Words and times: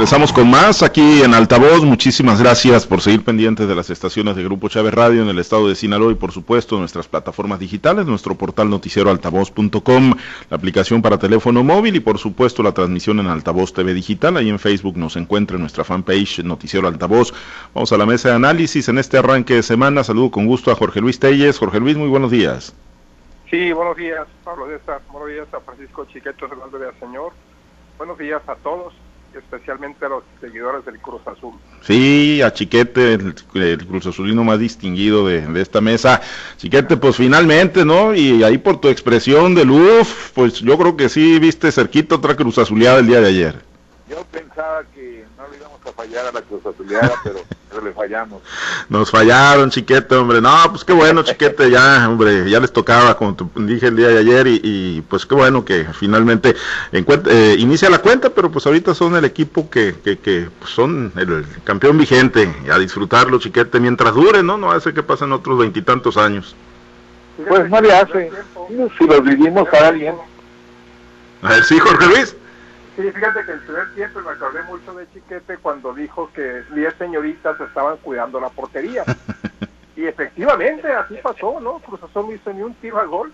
Regresamos 0.00 0.32
con 0.32 0.48
más 0.48 0.82
aquí 0.82 1.22
en 1.22 1.34
Altavoz. 1.34 1.84
Muchísimas 1.84 2.40
gracias 2.40 2.86
por 2.86 3.02
seguir 3.02 3.22
pendientes 3.22 3.68
de 3.68 3.74
las 3.74 3.90
estaciones 3.90 4.34
de 4.34 4.42
Grupo 4.42 4.70
Chávez 4.70 4.94
Radio 4.94 5.20
en 5.20 5.28
el 5.28 5.38
estado 5.38 5.68
de 5.68 5.74
Sinaloa 5.74 6.10
y 6.10 6.14
por 6.14 6.32
supuesto 6.32 6.78
nuestras 6.78 7.06
plataformas 7.06 7.58
digitales, 7.58 8.06
nuestro 8.06 8.34
portal 8.34 8.70
noticiero 8.70 9.10
altavoz.com, 9.10 10.14
la 10.48 10.56
aplicación 10.56 11.02
para 11.02 11.18
teléfono 11.18 11.62
móvil 11.62 11.96
y 11.96 12.00
por 12.00 12.16
supuesto 12.16 12.62
la 12.62 12.72
transmisión 12.72 13.20
en 13.20 13.26
Altavoz 13.26 13.74
TV 13.74 13.92
Digital. 13.92 14.38
Ahí 14.38 14.48
en 14.48 14.58
Facebook 14.58 14.96
nos 14.96 15.16
encuentra 15.16 15.56
en 15.56 15.60
nuestra 15.60 15.84
fanpage 15.84 16.42
Noticiero 16.44 16.88
Altavoz. 16.88 17.34
Vamos 17.74 17.92
a 17.92 17.98
la 17.98 18.06
mesa 18.06 18.30
de 18.30 18.36
análisis 18.36 18.88
en 18.88 18.96
este 18.96 19.18
arranque 19.18 19.56
de 19.56 19.62
semana. 19.62 20.02
Saludo 20.02 20.30
con 20.30 20.46
gusto 20.46 20.72
a 20.72 20.76
Jorge 20.76 21.02
Luis 21.02 21.20
Telles. 21.20 21.58
Jorge 21.58 21.78
Luis, 21.78 21.98
muy 21.98 22.08
buenos 22.08 22.30
días. 22.30 22.74
Sí, 23.50 23.70
buenos 23.72 23.98
días, 23.98 24.26
Pablo 24.44 24.66
de 24.66 24.78
Buenos 25.12 25.28
días 25.28 25.46
a 25.52 25.60
Francisco 25.60 26.06
Chiqueto, 26.06 26.48
Fernando 26.48 26.78
de 26.78 26.90
Señor. 26.98 27.34
Buenos 27.98 28.16
días 28.16 28.40
a 28.46 28.54
todos 28.54 28.94
especialmente 29.34 30.04
a 30.04 30.08
los 30.08 30.24
seguidores 30.40 30.84
del 30.84 30.98
Cruz 30.98 31.22
Azul. 31.26 31.54
Sí, 31.82 32.42
a 32.42 32.52
Chiquete, 32.52 33.14
el, 33.14 33.34
Cruz 33.86 34.06
Azulino 34.06 34.44
más 34.44 34.58
distinguido 34.58 35.26
de, 35.26 35.46
de, 35.46 35.60
esta 35.60 35.80
mesa. 35.80 36.20
Chiquete, 36.56 36.96
pues 36.96 37.16
finalmente, 37.16 37.84
¿no? 37.84 38.14
Y 38.14 38.42
ahí 38.42 38.58
por 38.58 38.80
tu 38.80 38.88
expresión 38.88 39.54
de 39.54 39.64
luz, 39.64 40.32
pues 40.34 40.60
yo 40.60 40.76
creo 40.78 40.96
que 40.96 41.08
sí 41.08 41.38
viste 41.38 41.72
cerquita 41.72 42.16
otra 42.16 42.36
Cruz 42.36 42.58
Azuleada 42.58 42.98
el 42.98 43.06
día 43.06 43.20
de 43.20 43.28
ayer. 43.28 43.70
Yo 44.08 44.24
pensaba 44.32 44.82
que 44.92 44.99
a 45.90 45.92
fallar 45.92 46.26
a 46.26 46.32
la 46.32 46.42
Cruz 46.42 46.64
Azuleada, 46.64 47.12
pero, 47.22 47.40
pero 47.68 47.82
le 47.82 47.92
fallamos. 47.92 48.42
Nos 48.88 49.10
fallaron, 49.10 49.70
chiquete, 49.70 50.14
hombre. 50.14 50.40
No, 50.40 50.56
pues 50.70 50.84
qué 50.84 50.92
bueno, 50.92 51.22
chiquete, 51.22 51.70
ya, 51.70 52.08
hombre, 52.08 52.48
ya 52.48 52.60
les 52.60 52.72
tocaba, 52.72 53.16
como 53.16 53.34
te 53.34 53.44
dije 53.62 53.88
el 53.88 53.96
día 53.96 54.08
de 54.08 54.18
ayer, 54.18 54.46
y, 54.46 55.02
pues 55.08 55.26
qué 55.26 55.34
bueno 55.34 55.64
que 55.64 55.84
finalmente 55.92 56.54
eh, 56.92 57.56
inicia 57.58 57.90
la 57.90 57.98
cuenta, 57.98 58.30
pero 58.30 58.50
pues 58.50 58.66
ahorita 58.66 58.94
son 58.94 59.16
el 59.16 59.24
equipo 59.24 59.68
que, 59.68 59.96
que, 60.02 60.18
que 60.18 60.48
pues, 60.58 60.70
son 60.70 61.12
el, 61.16 61.44
campeón 61.64 61.98
vigente, 61.98 62.54
a 62.70 62.78
disfrutarlo, 62.78 63.38
chiquete, 63.38 63.80
mientras 63.80 64.14
dure, 64.14 64.42
¿no? 64.42 64.56
No 64.56 64.72
hace 64.72 64.94
que 64.94 65.02
pasen 65.02 65.32
otros 65.32 65.58
veintitantos 65.58 66.16
años. 66.16 66.54
Pues 67.48 67.68
no 67.70 67.80
le 67.80 67.92
hace. 67.92 68.30
Si 68.98 69.06
los 69.06 69.24
vivimos 69.24 69.66
ahora 69.72 69.90
bien. 69.92 70.14
A 71.42 71.48
ver, 71.48 71.64
sí, 71.64 71.78
Jorge 71.78 72.06
Luis. 72.06 72.36
Sí, 72.96 73.02
fíjate 73.10 73.44
que 73.44 73.52
el 73.52 73.60
primer 73.60 73.94
tiempo 73.94 74.20
me 74.20 74.30
acordé 74.30 74.62
mucho 74.64 74.94
de 74.94 75.10
Chiquete 75.12 75.58
cuando 75.58 75.94
dijo 75.94 76.30
que 76.34 76.62
10 76.74 76.94
señoritas 76.98 77.60
estaban 77.60 77.96
cuidando 77.98 78.40
la 78.40 78.48
portería. 78.48 79.04
y 79.96 80.06
efectivamente, 80.06 80.92
así 80.92 81.14
pasó, 81.22 81.60
¿no? 81.60 81.78
Cruz 81.78 82.02
Azul 82.02 82.26
no 82.26 82.32
hizo 82.32 82.52
ni 82.52 82.62
un 82.62 82.74
tiro 82.74 82.98
al 82.98 83.08
gol 83.08 83.32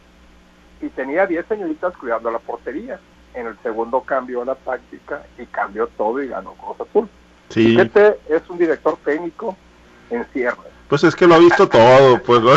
y 0.80 0.88
tenía 0.88 1.26
10 1.26 1.46
señoritas 1.46 1.96
cuidando 1.96 2.30
la 2.30 2.38
portería. 2.38 3.00
En 3.34 3.46
el 3.46 3.58
segundo 3.62 4.02
cambió 4.02 4.44
la 4.44 4.54
táctica 4.54 5.22
y 5.38 5.46
cambió 5.46 5.86
todo 5.88 6.22
y 6.22 6.28
ganó 6.28 6.54
Cruz 6.54 6.88
Azul. 6.88 7.08
Sí. 7.48 7.70
Chiquete 7.70 8.18
es 8.28 8.48
un 8.48 8.58
director 8.58 8.98
técnico 9.04 9.56
en 10.10 10.24
cierre. 10.32 10.76
Pues 10.88 11.02
es 11.02 11.16
que 11.16 11.26
lo 11.26 11.34
ha 11.34 11.38
visto 11.38 11.68
todo, 11.68 12.22
pues 12.22 12.40
lo, 12.40 12.54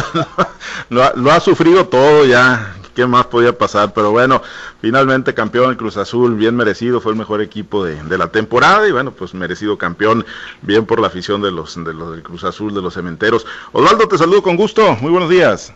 lo 1.15 1.31
ha 1.31 1.39
sufrido 1.39 1.87
todo 1.87 2.25
ya 2.25 2.75
qué 2.99 3.07
más 3.07 3.27
podía 3.27 3.57
pasar, 3.57 3.93
pero 3.93 4.11
bueno, 4.11 4.41
finalmente 4.81 5.33
campeón 5.33 5.69
el 5.69 5.77
Cruz 5.77 5.95
Azul, 5.95 6.35
bien 6.35 6.57
merecido, 6.57 6.99
fue 6.99 7.13
el 7.13 7.17
mejor 7.17 7.41
equipo 7.41 7.85
de, 7.85 7.95
de, 8.03 8.17
la 8.17 8.27
temporada 8.27 8.85
y 8.89 8.91
bueno, 8.91 9.11
pues 9.11 9.33
merecido 9.33 9.77
campeón, 9.77 10.25
bien 10.61 10.85
por 10.85 10.99
la 10.99 11.07
afición 11.07 11.41
de 11.41 11.49
los, 11.49 11.81
de 11.81 11.93
los 11.93 12.11
del 12.11 12.23
Cruz 12.23 12.43
Azul, 12.43 12.73
de 12.73 12.81
los 12.81 12.95
cementeros. 12.95 13.47
Osvaldo, 13.71 14.05
te 14.09 14.17
saludo 14.17 14.43
con 14.43 14.57
gusto, 14.57 14.97
muy 14.99 15.11
buenos 15.11 15.29
días. 15.29 15.73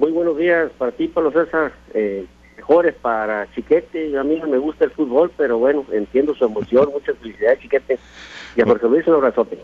Muy 0.00 0.10
buenos 0.10 0.36
días 0.36 0.72
para 0.76 0.90
ti, 0.90 1.06
Pablo 1.06 1.30
César, 1.30 1.72
eh, 1.92 2.26
mejores 2.56 2.96
para 2.96 3.48
Chiquete, 3.54 4.18
a 4.18 4.24
mí 4.24 4.40
no 4.40 4.48
me 4.48 4.58
gusta 4.58 4.86
el 4.86 4.90
fútbol, 4.90 5.30
pero 5.36 5.58
bueno, 5.58 5.86
entiendo 5.92 6.34
su 6.34 6.46
emoción, 6.46 6.88
muchas 6.92 7.16
felicidades 7.18 7.60
Chiquete. 7.60 7.96
Y 8.56 8.62
a 8.62 8.64
Jorge 8.64 8.88
Luis 8.88 9.06
un 9.06 9.14
abrazote. 9.14 9.58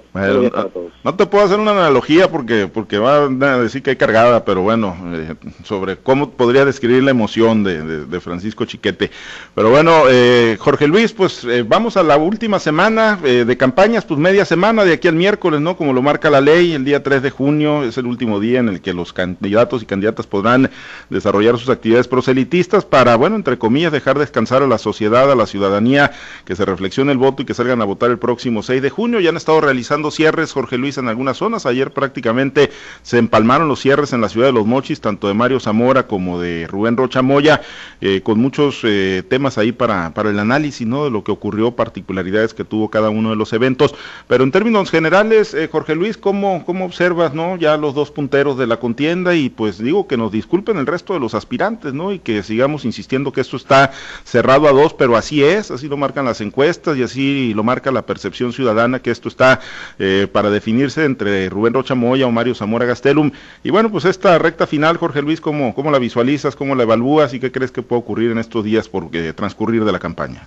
no, 1.05 1.15
te 1.15 1.27
puedo 1.27 1.45
hacer 1.45 1.59
una 1.59 1.71
analogía 1.71 2.29
porque 2.29 2.67
porque 2.67 2.99
va 2.99 3.25
a 3.25 3.59
decir 3.59 3.83
que 3.83 3.91
hay 3.91 3.97
cargada, 3.97 4.45
pero 4.45 4.63
bueno, 4.63 4.97
eh, 5.13 5.35
sobre 5.65 5.97
cómo 5.97 6.31
podría 6.31 6.65
describir 6.65 7.03
la 7.03 7.13
emoción 7.13 7.63
de, 7.63 8.21
Francisco 8.21 8.65
Chiquete. 8.65 9.11
Pero 9.55 9.71
bueno, 9.71 10.03
eh, 10.11 10.57
Jorge 10.59 10.87
Luis, 10.89 11.13
pues 11.13 11.45
eh, 11.45 11.65
vamos 11.67 11.97
a 11.97 12.03
la 12.03 12.17
última 12.17 12.59
semana 12.59 13.17
de 13.17 13.57
campañas, 13.57 14.05
pues 14.05 14.19
media 14.19 14.45
semana 14.45 14.85
de 14.85 14.95
aquí 14.95 15.09
al 15.09 15.15
miércoles, 15.15 15.61
¿no? 15.61 15.77
Como 15.77 15.93
lo 15.93 16.03
marca 16.03 16.29
la 16.29 16.41
ley, 16.41 16.73
el 16.73 16.85
día 16.85 17.03
3 17.03 17.23
de 17.23 17.31
junio 17.31 17.85
es 17.85 17.97
el 17.97 18.07
último 18.07 18.41
día 18.41 18.61
en 18.61 18.69
el 18.69 18.81
que 18.81 18.93
los 18.93 19.13
candidatos 19.13 19.83
y 19.83 19.87
candidatas 19.87 20.27
podrán 20.27 20.71
desarrollar 21.09 21.59
sus 21.59 21.69
actividades 21.69 22.09
proselitistas 22.09 22.85
para, 22.85 23.17
bueno, 23.17 23.37
entre 23.37 23.59
comillas, 23.59 23.93
dejar 23.93 24.19
descansar 24.19 24.63
a 24.63 24.67
la 24.67 24.79
sociedad, 24.79 25.31
a 25.31 25.35
la 25.35 25.47
ciudadanía, 25.47 26.13
que 26.45 26.57
se 26.57 26.65
reflexione 26.65 27.13
el 27.13 27.19
voto 27.19 27.43
y 27.43 27.47
que 27.47 27.55
salgan 27.55 27.81
a 27.81 27.85
votar 27.85 28.11
el 28.11 28.19
próximo 28.19 28.63
6 28.63 28.80
de 28.81 28.91
junio. 28.91 29.21
Ya 29.21 29.31
han 29.31 29.37
estado 29.37 29.61
realizando 29.61 30.11
cierres, 30.11 30.53
Jorge 30.53 30.79
Luis, 30.79 30.99
en 30.99 31.09
algunas 31.09 31.37
zonas. 31.37 31.67
Ayer 31.67 31.93
prácticamente 31.93 32.71
se 33.03 33.19
empalmaron 33.19 33.69
los 33.69 33.81
cierres 33.81 34.13
en 34.13 34.21
la 34.21 34.29
ciudad 34.29 34.47
de 34.47 34.53
Los 34.53 34.67
Mochis, 34.67 35.01
tanto 35.01 35.29
de 35.29 35.35
Mario 35.35 35.61
Zamora 35.61 36.07
como 36.07 36.41
de 36.41 36.67
Rubén 36.67 36.97
Rocha 36.97 37.23
Moya, 37.23 37.61
eh, 38.01 38.23
con 38.23 38.39
muchos 38.39 38.81
eh, 38.85 39.23
temas 39.29 39.59
ahí 39.59 39.73
para, 39.73 40.15
para 40.15 40.31
el 40.31 40.39
análisis 40.39 40.87
¿no? 40.87 41.05
de 41.05 41.11
lo 41.11 41.23
que 41.23 41.33
ocurrió, 41.33 41.73
particularidades 41.73 42.55
que 42.55 42.65
tuvo 42.65 42.91
cada 42.91 43.11
uno 43.11 43.31
de 43.31 43.37
los 43.37 43.53
eventos. 43.53 43.95
Pero 44.27 44.45
en 44.45 44.51
términos 44.51 44.91
generales, 44.91 45.55
eh, 45.55 45.69
Jorge 45.71 45.95
Luis, 45.95 46.17
¿cómo, 46.17 46.65
¿cómo 46.65 46.85
observas 46.85 47.35
no 47.35 47.57
ya 47.57 47.77
los 47.77 47.95
dos 47.95 48.11
punteros 48.11 48.57
de 48.59 48.67
la 48.67 48.79
contienda? 48.79 49.35
Y 49.35 49.51
pues 49.51 49.79
digo 49.79 50.07
que 50.07 50.17
nos 50.17 50.33
disculpen 50.33 50.79
el 50.79 50.87
resto 50.87 51.15
de 51.15 51.21
los 51.21 51.35
aspirantes, 51.35 51.93
¿no? 51.93 52.13
Y 52.13 52.19
que 52.19 52.43
sigamos 52.43 52.85
insistiendo 52.85 53.33
que 53.33 53.41
esto 53.41 53.57
está 53.57 53.93
cerrado 54.25 54.69
a 54.69 54.73
dos, 54.73 54.95
pero 54.95 55.17
así 55.17 55.45
es, 55.45 55.71
así 55.71 55.89
lo 55.89 55.97
marcan 55.97 56.25
las 56.25 56.41
encuestas 56.41 56.97
y 56.97 57.03
así 57.03 57.53
lo 57.55 57.63
marca 57.63 57.91
la 57.91 58.07
percepción 58.07 58.53
ciudadana 58.53 58.70
que 59.03 59.11
esto 59.11 59.29
está 59.29 59.61
eh, 59.99 60.29
para 60.33 60.51
definirse 60.51 61.05
entre 61.05 61.49
Rubén 61.49 61.75
Rocha 61.75 61.95
Moya 61.95 62.27
o 62.27 62.31
Mario 62.31 62.55
Zamora 62.55 62.87
Gastelum. 62.87 63.31
Y 63.63 63.71
bueno, 63.71 63.91
pues 63.91 64.05
esta 64.05 64.39
recta 64.39 64.67
final, 64.67 64.97
Jorge 64.97 65.23
Luis, 65.23 65.41
¿cómo, 65.41 65.75
cómo 65.75 65.91
la 65.91 65.99
visualizas, 65.99 66.57
cómo 66.57 66.75
la 66.75 66.85
evalúas 66.85 67.35
y 67.35 67.41
qué 67.41 67.51
crees 67.51 67.73
que 67.73 67.83
puede 67.83 68.01
ocurrir 68.01 68.31
en 68.31 68.39
estos 68.39 68.65
días 68.65 68.89
por 68.89 69.09
eh, 69.13 69.33
transcurrir 69.33 69.85
de 69.85 69.93
la 69.93 69.99
campaña? 69.99 70.47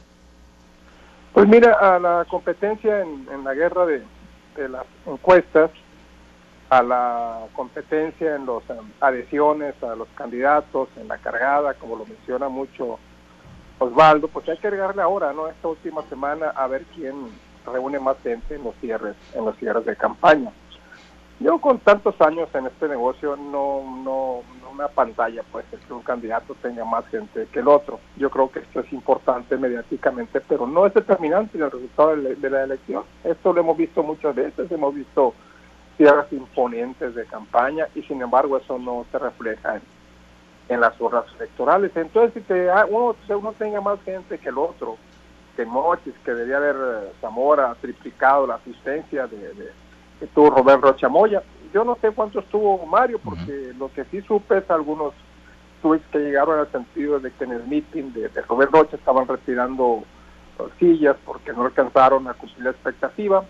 Pues 1.34 1.48
mira, 1.48 1.74
a 1.74 2.00
la 2.00 2.26
competencia 2.30 3.02
en, 3.02 3.44
la 3.44 3.54
guerra 3.54 3.86
de, 3.86 4.04
las 4.70 4.86
encuestas, 5.06 5.72
a 6.70 6.84
la 6.84 7.40
competencia 7.54 8.36
en 8.36 8.46
las 8.46 8.64
adhesiones 9.00 9.74
a 9.84 9.96
los 9.96 10.08
candidatos, 10.16 10.90
en 10.96 11.08
la 11.08 11.18
cargada, 11.18 11.74
como 11.74 11.96
lo 11.98 12.06
menciona 12.06 12.50
mucho 12.50 13.00
Osvaldo, 13.80 14.28
pues 14.28 14.48
hay 14.48 14.58
que 14.58 14.68
agregarle 14.68 15.02
ahora, 15.02 15.34
¿no? 15.34 15.48
Esta 15.48 15.68
última 15.68 16.04
semana 16.04 16.50
a 16.50 16.68
ver 16.68 16.86
quién 16.96 17.16
reúne 17.66 18.00
más 18.00 18.18
gente 18.24 18.56
en 18.56 18.64
los 18.64 18.76
cierres, 18.76 19.16
en 19.34 19.46
los 19.46 19.56
cierres 19.58 19.86
de 19.86 19.96
campaña. 19.96 20.52
Yo 21.40 21.60
con 21.60 21.80
tantos 21.80 22.20
años 22.22 22.48
en 22.54 22.68
este 22.68 22.88
negocio 22.88 23.36
no, 23.36 23.84
no, 24.04 24.44
una 24.74 24.88
pantalla 24.88 25.44
pues 25.52 25.66
es 25.72 25.80
que 25.82 25.94
un 25.94 26.02
candidato 26.02 26.56
tenga 26.62 26.86
más 26.86 27.06
gente 27.08 27.48
que 27.52 27.60
el 27.60 27.68
otro. 27.68 28.00
Yo 28.18 28.30
creo 28.30 28.50
que 28.52 28.60
esto 28.60 28.80
es 28.80 28.94
importante 28.94 29.58
mediáticamente, 29.58 30.42
pero 30.42 30.68
no 30.68 30.86
es 30.86 30.94
determinante 30.94 31.58
el 31.58 31.72
resultado 31.72 32.16
de 32.16 32.50
la, 32.50 32.64
elección. 32.64 33.04
Esto 33.24 33.54
lo 33.54 33.62
hemos 33.62 33.78
visto 33.78 34.04
muchas 34.04 34.36
veces, 34.36 34.72
hemos 34.72 34.96
visto 34.96 35.34
cierres 35.98 36.32
imponentes 36.32 37.14
de 37.14 37.26
campaña 37.26 37.88
y 37.94 38.02
sin 38.04 38.22
embargo 38.22 38.58
eso 38.58 38.80
no 38.80 39.06
se 39.12 39.20
refleja 39.20 39.82
en, 40.70 40.80
las 40.80 41.00
urnas 41.00 41.26
electorales. 41.36 41.92
Entonces 41.96 42.34
si 42.34 42.42
te, 42.42 42.70
ah, 42.70 42.86
uno, 42.90 43.16
uno 43.30 43.54
tenga 43.54 43.82
más 43.82 44.02
gente 44.04 44.40
que 44.40 44.50
el 44.50 44.58
otro, 44.58 44.98
que 45.56 45.66
Mochis, 45.66 46.14
que 46.26 46.34
debía 46.34 46.58
haber 46.58 46.76
eh, 46.76 47.12
Zamora 47.22 47.76
triplicado 47.82 48.48
la 48.48 48.56
asistencia 48.56 49.28
de, 49.28 49.72
que 50.20 50.28
tuvo 50.28 50.50
Robert 50.50 50.82
Rocha 50.82 51.10
Moya. 51.10 51.44
Yo 51.74 51.84
no 51.84 51.98
sé 52.02 52.12
cuánto 52.12 52.40
estuvo 52.40 52.86
Mario, 52.86 53.20
porque 53.24 53.74
lo 53.78 53.92
que 53.92 54.06
sí 54.06 54.22
supe 54.22 54.58
es 54.60 54.70
algunos 54.70 55.14
tweets 55.82 56.06
que 56.12 56.20
llegaron 56.20 56.60
al 56.60 56.72
sentido 56.72 57.20
de 57.20 57.32
que 57.32 57.44
en 57.44 57.52
el 57.52 57.68
meeting 57.68 58.14
de, 58.14 58.30
de 58.30 58.42
Robert 58.44 58.72
Rocha 58.72 58.96
estaban 58.96 59.28
retirando 59.28 60.04
sillas 60.80 61.16
porque 61.26 61.52
no 61.52 61.66
alcanzaron 61.66 62.28
a 62.28 62.34
cumplir 62.34 62.66
la 62.66 62.72
expectativa. 62.72 63.44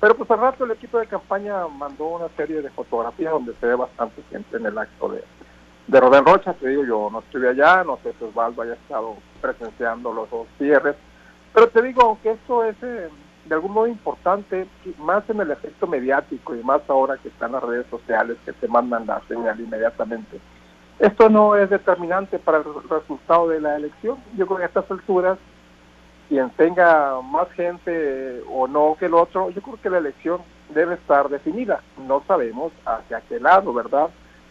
Pero 0.00 0.16
pues 0.16 0.28
al 0.32 0.40
rato 0.40 0.64
el 0.64 0.72
equipo 0.72 0.98
de 0.98 1.06
campaña 1.06 1.66
mandó 1.68 2.06
una 2.06 2.28
serie 2.36 2.60
de 2.60 2.70
fotografías 2.70 3.32
donde 3.32 3.54
se 3.54 3.66
ve 3.66 3.76
bastante 3.76 4.22
gente 4.30 4.56
en 4.56 4.66
el 4.66 4.76
acto 4.76 5.08
de, 5.08 5.22
de 5.86 6.00
Robert 6.00 6.26
Rocha, 6.26 6.54
te 6.54 6.68
digo, 6.68 6.84
yo 6.84 7.08
no 7.10 7.20
estuve 7.20 7.50
allá, 7.50 7.84
no 7.84 7.98
sé 8.02 8.12
si 8.18 8.24
Osvaldo 8.24 8.62
haya 8.62 8.74
estado 8.74 9.16
presenciando 9.40 10.12
los 10.12 10.28
dos 10.30 10.46
cierres, 10.58 10.96
pero 11.52 11.68
te 11.68 11.82
digo, 11.82 12.02
aunque 12.02 12.32
esto 12.32 12.64
es 12.64 12.76
eh, 12.82 13.08
de 13.44 13.54
algún 13.54 13.72
modo 13.72 13.86
importante, 13.86 14.66
más 14.98 15.28
en 15.28 15.40
el 15.40 15.50
efecto 15.50 15.86
mediático 15.86 16.54
y 16.54 16.62
más 16.62 16.82
ahora 16.88 17.16
que 17.18 17.28
están 17.28 17.52
las 17.52 17.62
redes 17.62 17.86
sociales 17.90 18.36
que 18.44 18.52
te 18.52 18.68
mandan 18.68 19.06
la 19.06 19.20
señal 19.28 19.60
inmediatamente, 19.60 20.40
esto 20.98 21.28
no 21.28 21.56
es 21.56 21.68
determinante 21.68 22.38
para 22.38 22.58
el 22.58 22.64
resultado 22.88 23.48
de 23.48 23.60
la 23.60 23.76
elección. 23.76 24.18
Yo 24.36 24.46
creo 24.46 24.58
que 24.58 24.64
a 24.64 24.66
estas 24.66 24.90
alturas, 24.90 25.38
quien 26.28 26.48
tenga 26.50 27.20
más 27.22 27.50
gente 27.52 28.40
o 28.48 28.68
no 28.68 28.96
que 28.98 29.06
el 29.06 29.14
otro, 29.14 29.50
yo 29.50 29.60
creo 29.62 29.80
que 29.82 29.90
la 29.90 29.98
elección 29.98 30.40
debe 30.72 30.94
estar 30.94 31.28
definida. 31.28 31.82
No 32.06 32.22
sabemos 32.28 32.72
hacia 32.84 33.20
qué 33.22 33.40
lado, 33.40 33.72
¿verdad? 33.72 34.10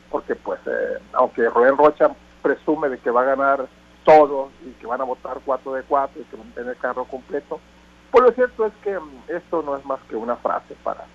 Porque 0.10 0.36
pues, 0.36 0.60
eh, 0.66 1.00
aunque 1.14 1.50
Rubén 1.50 1.78
Rocha 1.78 2.12
presume 2.42 2.90
de 2.90 2.98
que 2.98 3.12
va 3.12 3.22
a 3.22 3.36
ganar 3.36 3.68
todos 4.04 4.50
y 4.66 4.72
que 4.74 4.88
van 4.88 5.02
a 5.02 5.06
votar 5.06 5.40
4 5.44 5.74
de 5.74 5.84
4 5.84 6.22
y 6.22 6.26
que 6.26 6.38
van 6.38 6.50
a 6.50 6.56
tener 6.56 6.78
carro 6.78 7.06
completo, 7.06 7.60
Pues 8.12 8.24
lo 8.24 8.32
cierto 8.32 8.66
es 8.66 8.74
que 8.84 8.98
mm, 8.98 9.22
esto 9.30 9.62
no 9.62 9.78
es 9.78 9.86
más 9.86 10.00
que 10.10 10.16
una 10.16 10.36
frase 10.36 10.76
para 10.84 11.06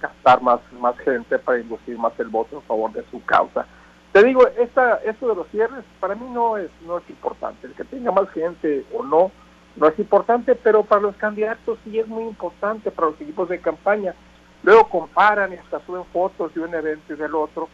captar 0.00 0.42
más, 0.42 0.60
más 0.72 0.96
gente, 0.98 1.38
para 1.38 1.60
inducir 1.60 1.96
más 1.98 2.12
el 2.18 2.28
voto 2.28 2.56
en 2.56 2.62
favor 2.62 2.92
de 2.92 3.04
su 3.10 3.24
causa. 3.24 3.66
Te 4.12 4.22
digo, 4.22 4.46
esta, 4.58 4.96
esto 4.96 5.28
de 5.28 5.34
los 5.34 5.48
cierres 5.48 5.84
para 5.98 6.14
mí 6.14 6.26
no 6.30 6.58
es, 6.58 6.70
no 6.86 6.98
es 6.98 7.08
importante. 7.08 7.66
El 7.66 7.74
que 7.74 7.84
tenga 7.84 8.12
más 8.12 8.28
gente 8.30 8.84
o 8.92 9.02
no, 9.02 9.32
no 9.76 9.88
es 9.88 9.98
importante, 9.98 10.54
pero 10.54 10.84
para 10.84 11.00
los 11.00 11.16
candidatos 11.16 11.78
sí 11.84 11.98
es 11.98 12.06
muy 12.06 12.24
importante, 12.24 12.90
para 12.90 13.08
los 13.08 13.20
equipos 13.20 13.48
de 13.48 13.60
campaña. 13.60 14.14
Luego 14.62 14.88
comparan 14.88 15.52
y 15.52 15.56
hasta 15.56 15.84
suben 15.86 16.04
fotos 16.12 16.54
de 16.54 16.60
un 16.60 16.74
evento 16.74 17.12
y 17.12 17.16
del 17.16 17.34
otro 17.34 17.68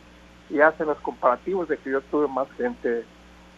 y 0.48 0.60
hacen 0.60 0.86
los 0.86 0.98
comparativos 1.00 1.68
de 1.68 1.78
que 1.78 1.90
yo 1.90 2.00
tuve 2.02 2.26
más 2.28 2.50
gente 2.52 3.04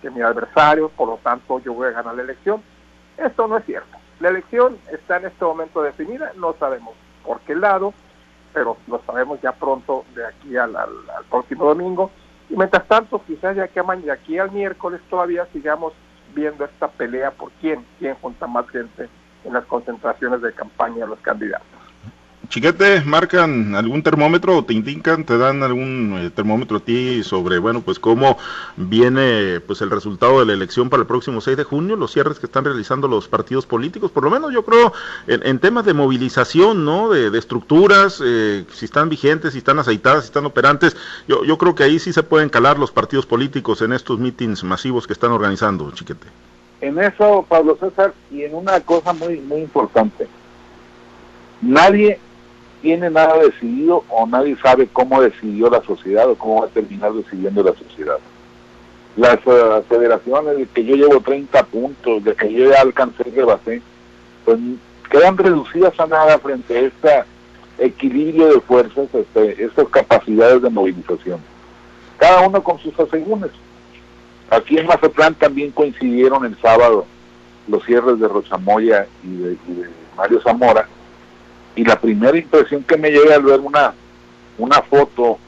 que 0.02 0.10
mi 0.10 0.20
adversario, 0.20 0.90
por 0.90 1.08
lo 1.08 1.16
tanto 1.19 1.60
yo 1.60 1.72
voy 1.72 1.88
a 1.88 1.93
ganar 1.93 2.14
la 2.14 2.22
elección. 2.22 2.62
Esto 3.16 3.46
no 3.46 3.56
es 3.56 3.64
cierto. 3.64 3.96
La 4.20 4.28
elección 4.28 4.76
está 4.93 5.16
en 5.16 5.26
este 5.26 5.44
momento 5.44 5.81
definida, 5.82 6.32
no 6.37 6.54
sabemos 6.58 6.94
por 7.25 7.40
qué 7.40 7.54
lado, 7.54 7.94
pero 8.52 8.76
lo 8.87 9.00
sabemos 9.06 9.40
ya 9.40 9.52
pronto 9.52 10.04
de 10.14 10.26
aquí 10.26 10.56
al, 10.56 10.76
próximo 11.31 11.64
domingo. 11.64 12.10
Y 12.50 12.56
mientras 12.56 12.87
tanto, 12.87 13.22
quizás 13.26 13.56
ya 13.56 13.69
que 13.69 13.81
de 13.81 14.12
aquí 14.12 14.38
al 14.38 14.50
miércoles 14.50 15.00
todavía 15.08 15.46
sigamos 15.52 15.94
viendo 16.34 16.64
esta 16.64 16.88
pelea 16.88 17.31
por 17.31 17.50
quién, 17.52 17.84
quién 17.99 18.14
junta 18.16 18.46
más 18.46 18.69
gente 18.70 19.08
en 19.44 19.52
las 19.52 19.64
concentraciones 19.64 20.43
de 20.43 20.52
campaña 20.52 21.04
de 21.04 21.06
los 21.06 21.20
candidatos. 21.20 21.81
Chiquete, 22.52 23.00
¿marcan 23.06 23.75
algún 23.75 24.02
termómetro 24.02 24.58
o 24.58 24.62
te 24.62 24.75
indican, 24.75 25.25
te 25.25 25.38
dan 25.38 25.62
algún 25.62 26.19
eh, 26.19 26.28
termómetro 26.28 26.76
a 26.76 26.81
ti 26.81 27.22
sobre, 27.22 27.58
bueno, 27.58 27.81
pues 27.81 27.99
cómo 27.99 28.37
viene 28.76 29.58
pues 29.60 29.81
el 29.81 29.88
resultado 29.88 30.38
de 30.38 30.44
la 30.44 30.52
elección 30.52 30.90
para 30.90 31.00
el 31.00 31.06
próximo 31.06 31.40
6 31.40 31.56
de 31.56 31.64
junio, 31.64 31.96
los 31.96 32.12
cierres 32.12 32.38
que 32.38 32.44
están 32.44 32.66
realizando 32.66 33.08
los 33.08 33.26
partidos 33.26 33.64
políticos? 33.64 34.10
Por 34.10 34.25
lo 34.25 34.31
menos 34.31 34.52
yo 34.52 34.66
creo 34.66 34.93
en, 35.28 35.58
temas 35.60 35.87
de 35.87 35.94
movilización, 35.94 36.84
¿no? 36.84 37.08
De, 37.08 37.38
estructuras, 37.38 38.20
eh, 38.22 38.66
si 38.70 38.84
están 38.84 39.08
vigentes, 39.08 39.54
si 39.54 39.58
están 39.60 39.78
aceitadas, 39.78 40.25
si 40.25 40.26
están 40.26 40.44
operantes, 40.44 40.94
yo, 41.26 41.44
yo 41.44 41.56
creo 41.56 41.75
que 41.75 41.84
ahí 41.84 41.99
sí 41.99 42.12
se 42.12 42.22
pueden 42.22 42.50
calar 42.50 42.78
los 42.78 42.93
partidos 42.93 43.25
políticos 43.25 43.81
en 43.81 43.94
estos 43.94 44.19
mítines 44.19 44.62
masivos 44.62 45.06
que 45.06 45.14
están 45.14 45.32
organizando, 45.32 45.90
Chiquete. 45.93 46.26
En 46.82 46.99
eso, 46.99 47.46
Pablo 47.49 47.78
César, 47.81 48.12
y 48.31 48.43
en 48.43 48.54
una 48.54 48.78
cosa 48.81 49.14
muy, 49.14 49.40
muy 49.40 49.62
importante. 49.62 50.28
Nadie 51.62 52.19
tiene 52.82 53.08
nada 53.08 53.38
decidido 53.38 54.05
o 54.08 54.26
nadie 54.26 54.56
sabe 54.62 54.88
cómo 54.93 55.23
decidió 55.23 55.70
la 55.70 55.82
sociedad 55.82 56.29
o 56.29 56.34
cómo 56.34 56.61
va 56.61 56.67
a 56.67 56.70
terminar 56.70 57.12
decidiendo 57.12 57.62
la 57.62 57.73
sociedad. 57.73 58.19
Las 59.17 59.38
uh, 59.46 59.82
federaciones 59.88 60.56
de 60.56 60.67
que 60.67 60.84
yo 60.84 60.96
llevo 60.96 61.20
30 61.20 61.62
puntos, 61.67 62.25
de 62.25 62.34
que 62.34 62.52
yo 62.52 62.70
ya 62.70 62.81
alcancé 62.81 63.23
el 63.26 63.34
rebasé, 63.34 63.82
pues 64.44 64.58
quedan 65.11 65.38
reducidas 65.38 65.99
a 66.00 66.06
nada 66.06 66.38
frente 66.38 66.76
a 66.76 66.81
este 66.81 67.25
equilibrio 67.79 68.49
de 68.49 68.61
fuerzas, 68.61 69.06
este, 69.14 69.64
estas 69.64 69.88
capacidades 69.88 70.62
de 70.62 70.70
movilización. 70.70 71.40
Cada 72.19 72.46
uno 72.46 72.62
con 72.62 72.78
sus 72.78 72.99
asegúnes. 72.99 73.50
Aquí 74.50 74.78
en 74.78 74.87
Mazatlán 74.87 75.35
también 75.35 75.70
coincidieron 75.70 76.44
el 76.44 76.56
sábado 76.61 77.06
los 77.69 77.85
cierres 77.85 78.19
de 78.19 78.28
Rochamoya 78.28 79.06
y 79.23 79.37
de 79.37 79.56
Mario 80.17 80.40
Zamora, 80.43 80.88
y 81.75 81.85
la 81.85 81.99
primera 81.99 82.37
impresión 82.37 82.83
que 82.83 82.97
me 82.97 83.11
llega 83.11 83.35
al 83.35 83.43
ver 83.43 83.61
una, 83.61 83.95
una 84.59 84.83
foto 84.83 85.39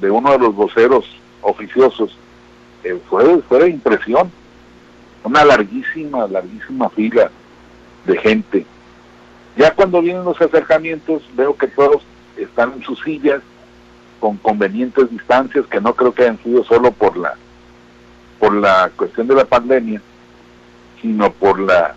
de 0.00 0.10
uno 0.10 0.32
de 0.32 0.38
los 0.38 0.54
voceros 0.54 1.04
oficiosos 1.42 2.16
eh, 2.84 2.98
fue, 3.08 3.40
fue 3.42 3.60
de 3.60 3.70
impresión. 3.70 4.30
Una 5.22 5.44
larguísima, 5.44 6.26
larguísima 6.26 6.88
fila 6.90 7.30
de 8.06 8.16
gente. 8.18 8.66
Ya 9.56 9.74
cuando 9.74 10.00
vienen 10.00 10.24
los 10.24 10.40
acercamientos 10.40 11.22
veo 11.34 11.54
que 11.56 11.66
todos 11.66 12.02
están 12.36 12.72
en 12.72 12.82
sus 12.82 12.98
sillas 13.02 13.42
con 14.18 14.36
convenientes 14.38 15.10
distancias 15.10 15.66
que 15.66 15.80
no 15.80 15.94
creo 15.94 16.14
que 16.14 16.22
hayan 16.22 16.42
sido 16.42 16.64
solo 16.64 16.92
por 16.92 17.16
la 17.16 17.34
por 18.38 18.54
la 18.54 18.90
cuestión 18.96 19.28
de 19.28 19.34
la 19.34 19.44
pandemia, 19.44 20.00
sino 21.02 21.30
por 21.30 21.60
la 21.60 21.94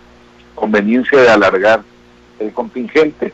conveniencia 0.54 1.18
de 1.18 1.30
alargar 1.30 1.82
el 2.38 2.52
contingente. 2.52 3.32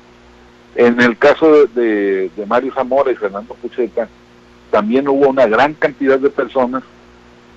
En 0.75 1.01
el 1.01 1.19
caso 1.19 1.67
de, 1.67 2.31
Mario 2.47 2.73
Zamora 2.75 3.11
y 3.11 3.17
Fernando 3.17 3.55
Pucheca, 3.55 4.09
también 4.71 5.09
hubo 5.09 5.29
una 5.29 5.47
gran 5.47 5.75
cantidad 5.75 6.19
de 6.19 6.31
personas, 6.31 6.83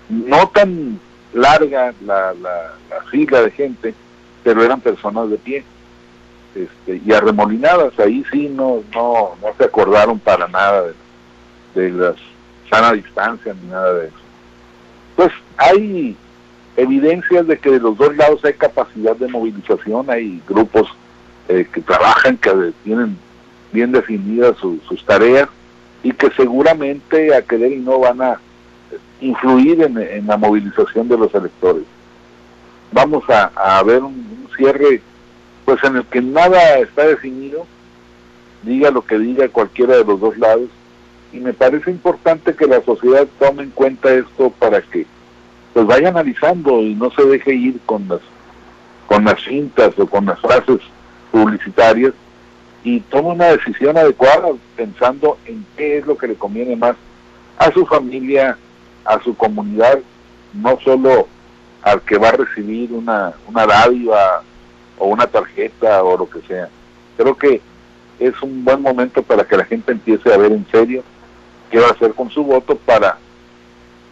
no 0.10 0.48
tan 0.50 1.00
larga 1.34 1.94
la, 2.06 2.34
la, 2.34 2.74
fila 3.12 3.42
de 3.42 3.52
gente, 3.52 3.94
pero 4.44 4.64
eran 4.64 4.82
personas 4.82 5.30
de 5.30 5.38
pie 5.38 5.64
este, 6.56 7.02
y 7.06 7.14
arremolinadas. 7.14 7.98
Ahí 8.00 8.24
sí 8.32 8.50
no, 8.50 8.84
no, 8.94 9.36
no 9.42 9.48
se 9.58 9.66
acordaron 9.66 10.20
para 10.20 10.48
nada 10.48 10.84
de, 11.76 11.82
de 11.82 11.92
las 11.92 12.16
sana 12.70 12.94
distancia 12.94 13.54
ni 13.62 13.70
nada 13.70 13.94
de 13.94 14.08
eso. 14.08 14.18
Pues 15.16 15.32
hay 15.58 16.16
evidencias 16.76 17.46
de 17.48 17.58
que 17.58 17.70
de 17.70 17.80
los 17.80 17.98
dos 17.98 18.16
lados 18.16 18.44
hay 18.44 18.54
capacidad 18.54 19.16
de 19.16 19.28
movilización, 19.28 20.10
hay 20.10 20.42
grupos 20.48 20.88
eh, 21.50 21.68
que 21.72 21.82
trabajan, 21.82 22.38
que 22.38 22.74
tienen 22.84 23.18
bien 23.74 23.92
definidas 23.92 24.56
sus 24.58 25.06
tareas 25.06 25.50
y 26.04 26.12
que 26.12 26.30
seguramente 26.32 27.36
a 27.36 27.42
querer 27.42 27.72
y 27.72 27.80
no 27.80 28.00
van 28.00 28.22
a 28.22 28.40
influir 29.20 29.82
en, 29.82 30.28
la 30.28 30.38
movilización 30.38 31.08
de 31.08 31.18
los 31.18 31.34
electores. 31.34 31.84
Vamos 32.92 33.24
a, 33.30 33.82
ver 33.84 34.04
un, 34.04 34.48
cierre 34.56 35.02
pues 35.66 35.84
en 35.84 35.98
el 35.98 36.06
que 36.06 36.22
nada 36.22 36.78
está 36.80 37.08
definido, 37.08 37.66
diga 38.64 38.92
lo 38.92 39.02
que 39.04 39.18
diga 39.18 39.48
cualquiera 39.50 39.98
de 39.98 40.04
los 40.04 40.20
dos 40.20 40.38
lados, 40.38 40.70
y 41.32 41.40
me 41.40 41.54
parece 41.54 41.90
importante 41.90 42.54
que 42.54 42.68
la 42.68 42.82
sociedad 42.84 43.28
tome 43.40 43.64
en 43.64 43.72
cuenta 43.72 44.14
esto 44.14 44.52
para 44.52 44.82
que 44.82 45.08
pues 45.74 45.88
vaya 45.88 46.10
analizando 46.10 46.82
y 46.82 46.94
no 46.94 47.10
se 47.12 47.24
deje 47.26 47.56
ir 47.56 47.80
con 47.86 48.08
las 48.08 48.20
con 49.08 49.26
las 49.26 49.44
cintas 49.44 49.98
o 49.98 50.06
con 50.06 50.26
las 50.26 50.40
frases 50.40 50.80
publicitarias 51.34 52.14
y 52.84 53.00
toma 53.00 53.30
una 53.30 53.48
decisión 53.48 53.98
adecuada 53.98 54.50
pensando 54.76 55.40
en 55.46 55.66
qué 55.76 55.98
es 55.98 56.06
lo 56.06 56.16
que 56.16 56.28
le 56.28 56.36
conviene 56.36 56.76
más 56.76 56.96
a 57.58 57.72
su 57.72 57.88
familia, 57.88 58.56
a 59.04 59.20
su 59.24 59.36
comunidad, 59.36 60.00
no 60.54 60.80
solo 60.82 61.28
al 61.82 62.02
que 62.02 62.20
va 62.20 62.30
a 62.30 62.34
recibir 62.34 62.94
una, 62.94 63.34
una 63.48 63.66
dádiva 63.66 64.44
o 65.00 65.08
una 65.08 65.26
tarjeta 65.26 66.04
o 66.04 66.16
lo 66.18 66.30
que 66.30 66.42
sea. 66.42 66.70
Creo 67.18 67.36
que 67.36 67.62
es 68.20 68.40
un 68.44 68.64
buen 68.64 68.82
momento 68.82 69.24
para 69.24 69.44
que 69.44 69.58
la 69.58 69.66
gente 69.66 69.92
empiece 69.92 70.32
a 70.32 70.38
ver 70.38 70.52
en 70.52 70.68
serio 70.70 71.04
qué 71.72 71.80
va 71.80 71.88
a 71.88 71.92
hacer 71.92 72.14
con 72.14 72.30
su 72.30 72.44
voto 72.44 72.76
para 72.76 73.18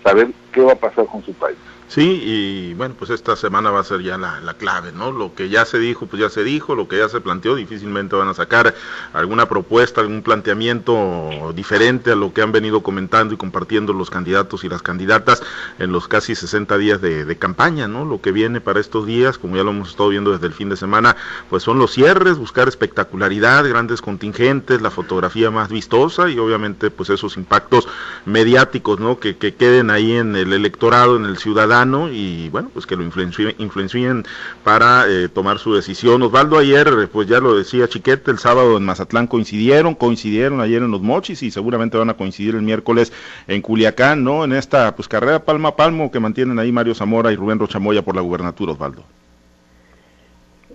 saber 0.03 0.29
qué 0.51 0.61
va 0.61 0.73
a 0.73 0.75
pasar 0.75 1.05
con 1.05 1.23
su 1.23 1.33
país. 1.33 1.57
Sí, 1.91 2.21
y 2.23 2.73
bueno, 2.75 2.95
pues 2.97 3.11
esta 3.11 3.35
semana 3.35 3.69
va 3.69 3.81
a 3.81 3.83
ser 3.83 4.01
ya 4.01 4.17
la, 4.17 4.39
la, 4.39 4.53
clave, 4.53 4.93
¿no? 4.93 5.11
Lo 5.11 5.35
que 5.35 5.49
ya 5.49 5.65
se 5.65 5.77
dijo, 5.77 6.05
pues 6.05 6.21
ya 6.21 6.29
se 6.29 6.41
dijo, 6.41 6.73
lo 6.73 6.87
que 6.87 6.97
ya 6.97 7.09
se 7.09 7.19
planteó, 7.19 7.53
difícilmente 7.53 8.15
van 8.15 8.29
a 8.29 8.33
sacar 8.33 8.73
alguna 9.11 9.49
propuesta, 9.49 9.99
algún 9.99 10.21
planteamiento 10.21 11.51
diferente 11.53 12.13
a 12.13 12.15
lo 12.15 12.31
que 12.31 12.43
han 12.43 12.53
venido 12.53 12.81
comentando 12.81 13.33
y 13.33 13.37
compartiendo 13.37 13.91
los 13.91 14.09
candidatos 14.09 14.63
y 14.63 14.69
las 14.69 14.81
candidatas 14.81 15.43
en 15.79 15.91
los 15.91 16.07
casi 16.07 16.33
60 16.33 16.77
días 16.77 17.01
de, 17.01 17.25
de 17.25 17.35
campaña, 17.37 17.89
¿no? 17.89 18.05
Lo 18.05 18.21
que 18.21 18.31
viene 18.31 18.61
para 18.61 18.79
estos 18.79 19.05
días, 19.05 19.37
como 19.37 19.57
ya 19.57 19.63
lo 19.65 19.71
hemos 19.71 19.89
estado 19.89 20.07
viendo 20.07 20.31
desde 20.31 20.47
el 20.47 20.53
fin 20.53 20.69
de 20.69 20.77
semana, 20.77 21.17
pues 21.49 21.63
son 21.63 21.77
los 21.77 21.91
cierres, 21.91 22.37
buscar 22.37 22.69
espectacularidad, 22.69 23.67
grandes 23.67 24.01
contingentes, 24.01 24.81
la 24.81 24.91
fotografía 24.91 25.51
más 25.51 25.67
vistosa 25.67 26.29
y 26.29 26.39
obviamente 26.39 26.89
pues 26.89 27.09
esos 27.09 27.35
impactos 27.35 27.89
mediáticos, 28.25 29.01
¿no? 29.01 29.19
Que, 29.19 29.35
que 29.35 29.55
queden 29.55 29.89
ahí 29.89 30.13
en 30.13 30.37
el 30.37 30.53
electorado, 30.53 31.17
en 31.17 31.25
el 31.25 31.37
ciudadano 31.37 31.80
y 32.11 32.49
bueno, 32.49 32.69
pues 32.71 32.85
que 32.85 32.95
lo 32.95 33.03
influencien, 33.03 34.23
para 34.63 35.05
eh, 35.07 35.29
tomar 35.29 35.57
su 35.57 35.73
decisión. 35.73 36.21
Osvaldo 36.21 36.59
ayer, 36.59 37.09
pues 37.11 37.27
ya 37.27 37.39
lo 37.39 37.55
decía 37.55 37.87
Chiquete, 37.87 38.29
el 38.29 38.37
sábado 38.37 38.77
en 38.77 38.83
Mazatlán 38.83 39.25
coincidieron, 39.25 39.95
coincidieron 39.95 40.61
ayer 40.61 40.83
en 40.83 40.91
los 40.91 41.01
Mochis 41.01 41.41
y 41.41 41.49
seguramente 41.49 41.97
van 41.97 42.11
a 42.11 42.13
coincidir 42.13 42.55
el 42.55 42.61
miércoles 42.61 43.11
en 43.47 43.61
Culiacán, 43.61 44.23
¿no? 44.23 44.43
En 44.43 44.53
esta 44.53 44.95
pues 44.95 45.07
carrera 45.07 45.43
palma 45.43 45.69
a 45.69 45.75
palmo 45.75 46.11
que 46.11 46.19
mantienen 46.19 46.59
ahí 46.59 46.71
Mario 46.71 46.93
Zamora 46.93 47.31
y 47.31 47.35
Rubén 47.35 47.57
Rochamoya 47.57 48.03
por 48.03 48.15
la 48.15 48.21
gubernatura, 48.21 48.73
Osvaldo. 48.73 49.03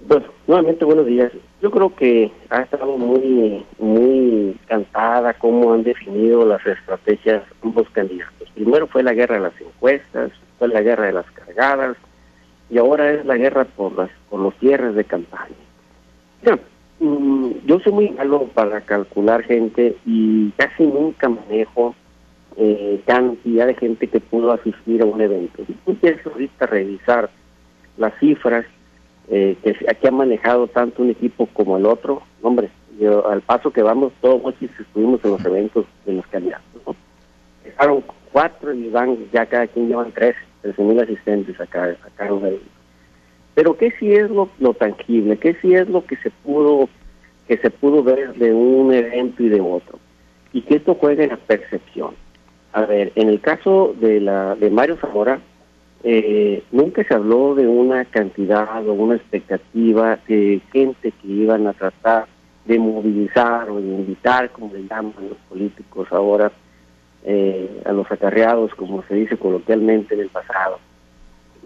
Bueno, 0.09 0.27
nuevamente 0.47 0.85
buenos 0.85 1.07
días. 1.07 1.33
Yo 1.61 1.71
creo 1.71 1.95
que 1.95 2.31
ha 2.51 2.63
estado 2.63 2.97
muy 2.97 3.65
muy 3.79 4.57
cansada 4.67 5.35
cómo 5.35 5.73
han 5.73 5.83
definido 5.83 6.47
las 6.47 6.65
estrategias 6.67 7.43
ambos 7.63 7.89
candidatos. 7.91 8.49
Primero 8.55 8.87
fue 8.87 9.03
la 9.03 9.15
guerra 9.15 9.37
de 9.37 9.43
las 9.43 9.61
encuestas, 9.61 10.31
fue 10.59 10.69
la 10.69 10.83
guerra 10.83 11.07
de 11.07 11.13
las 11.13 11.31
cargadas 11.33 11.97
y 12.71 12.79
ahora 12.79 13.13
es 13.13 13.25
la 13.25 13.37
guerra 13.37 13.65
por 13.65 13.93
las 13.97 14.11
por 14.29 14.41
los 14.41 14.55
cierres 14.57 14.95
de 14.95 15.05
campaña. 15.05 15.55
Mm, 16.99 17.51
yo 17.67 17.79
soy 17.81 17.93
muy 17.93 18.11
malo 18.11 18.49
para 18.55 18.81
calcular 18.81 19.43
gente 19.43 19.97
y 20.07 20.51
casi 20.53 20.85
nunca 20.85 21.29
manejo 21.29 21.95
eh, 22.57 23.03
cantidad 23.07 23.67
de 23.67 23.75
gente 23.75 24.07
que 24.07 24.21
pudo 24.21 24.53
asistir 24.53 25.03
a 25.03 25.05
un 25.05 25.21
evento. 25.21 25.63
Si 25.67 25.75
tú 25.75 25.91
empiezas 25.91 26.27
ahorita 26.27 26.67
revisar 26.67 27.29
las 27.99 28.19
cifras, 28.19 28.65
eh, 29.29 29.57
que 29.63 29.77
aquí 29.89 30.07
ha 30.07 30.11
manejado 30.11 30.69
tanto 30.69 31.03
un 31.03 31.11
equipo 31.11 31.47
como 31.53 31.77
el 31.77 31.85
otro, 31.85 32.23
hombre, 32.41 32.71
yo, 32.99 33.29
al 33.29 33.43
paso 33.43 33.71
que 33.71 33.83
vamos, 33.83 34.13
todos 34.23 34.55
estuvimos 34.63 35.23
en 35.23 35.33
los 35.33 35.45
eventos 35.45 35.85
de 36.07 36.15
los 36.15 36.27
candidatos. 36.29 36.65
¿no? 36.87 36.97
Dejaron 37.67 38.05
cuatro 38.33 38.73
y 38.73 38.89
van, 38.91 39.19
ya 39.33 39.45
cada 39.47 39.67
quien 39.67 39.89
llevan 39.89 40.13
tres, 40.13 40.37
trece 40.63 40.83
mil 40.83 41.01
asistentes 41.01 41.61
acá, 41.61 41.97
acá 42.05 42.29
en 42.29 42.61
Pero 43.55 43.77
¿qué 43.77 43.91
si 43.99 44.13
es 44.13 44.31
lo, 44.31 44.49
tangible? 44.75 45.37
¿Qué 45.37 45.55
si 45.61 45.75
es 45.75 45.89
lo 45.89 46.05
que 46.05 46.17
se 46.17 46.31
pudo 46.31 46.89
que 47.49 47.57
se 47.59 47.71
pudo 47.71 48.03
ver 48.03 48.35
de 48.35 48.53
un 48.53 48.93
evento 48.93 49.43
y 49.43 49.49
de 49.49 49.61
otro? 49.61 49.99
Y 50.53 50.63
que 50.63 50.77
esto 50.77 50.95
juega 50.95 51.25
en 51.25 51.31
la 51.31 51.37
percepción. 51.37 52.15
A 52.73 52.83
ver, 52.83 53.13
en 53.17 53.29
el 53.29 53.41
caso 53.41 53.95
de 54.01 54.21
la 54.21 54.55
de 54.55 54.71
Mario 54.71 54.97
Zamora, 55.01 55.41
eh, 56.05 56.63
nunca 56.71 57.03
se 57.03 57.15
habló 57.15 57.57
de 57.57 57.67
una 57.67 58.05
cantidad 58.05 58.87
o 58.87 58.93
una 58.93 59.17
expectativa 59.17 60.19
de 60.29 60.61
gente 60.73 61.11
que 61.11 61.29
iban 61.29 61.67
a 61.67 61.73
tratar 61.73 62.27
de 62.65 62.79
movilizar 62.79 63.71
o 63.71 63.81
de 63.81 63.89
invitar, 63.89 64.51
como 64.51 64.73
le 64.73 64.87
llaman 64.87 65.15
los 65.29 65.39
políticos 65.49 66.09
ahora, 66.11 66.53
eh, 67.29 67.83
a 67.85 67.91
los 67.91 68.11
acarreados, 68.11 68.73
como 68.77 69.03
se 69.09 69.17
dice 69.17 69.37
coloquialmente 69.37 70.15
en 70.15 70.21
el 70.21 70.29
pasado. 70.29 70.79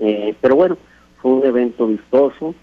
Eh, 0.00 0.34
pero 0.40 0.56
bueno, 0.56 0.78
fue 1.20 1.32
un 1.32 1.44
evento 1.44 1.86
vistoso, 1.86 2.54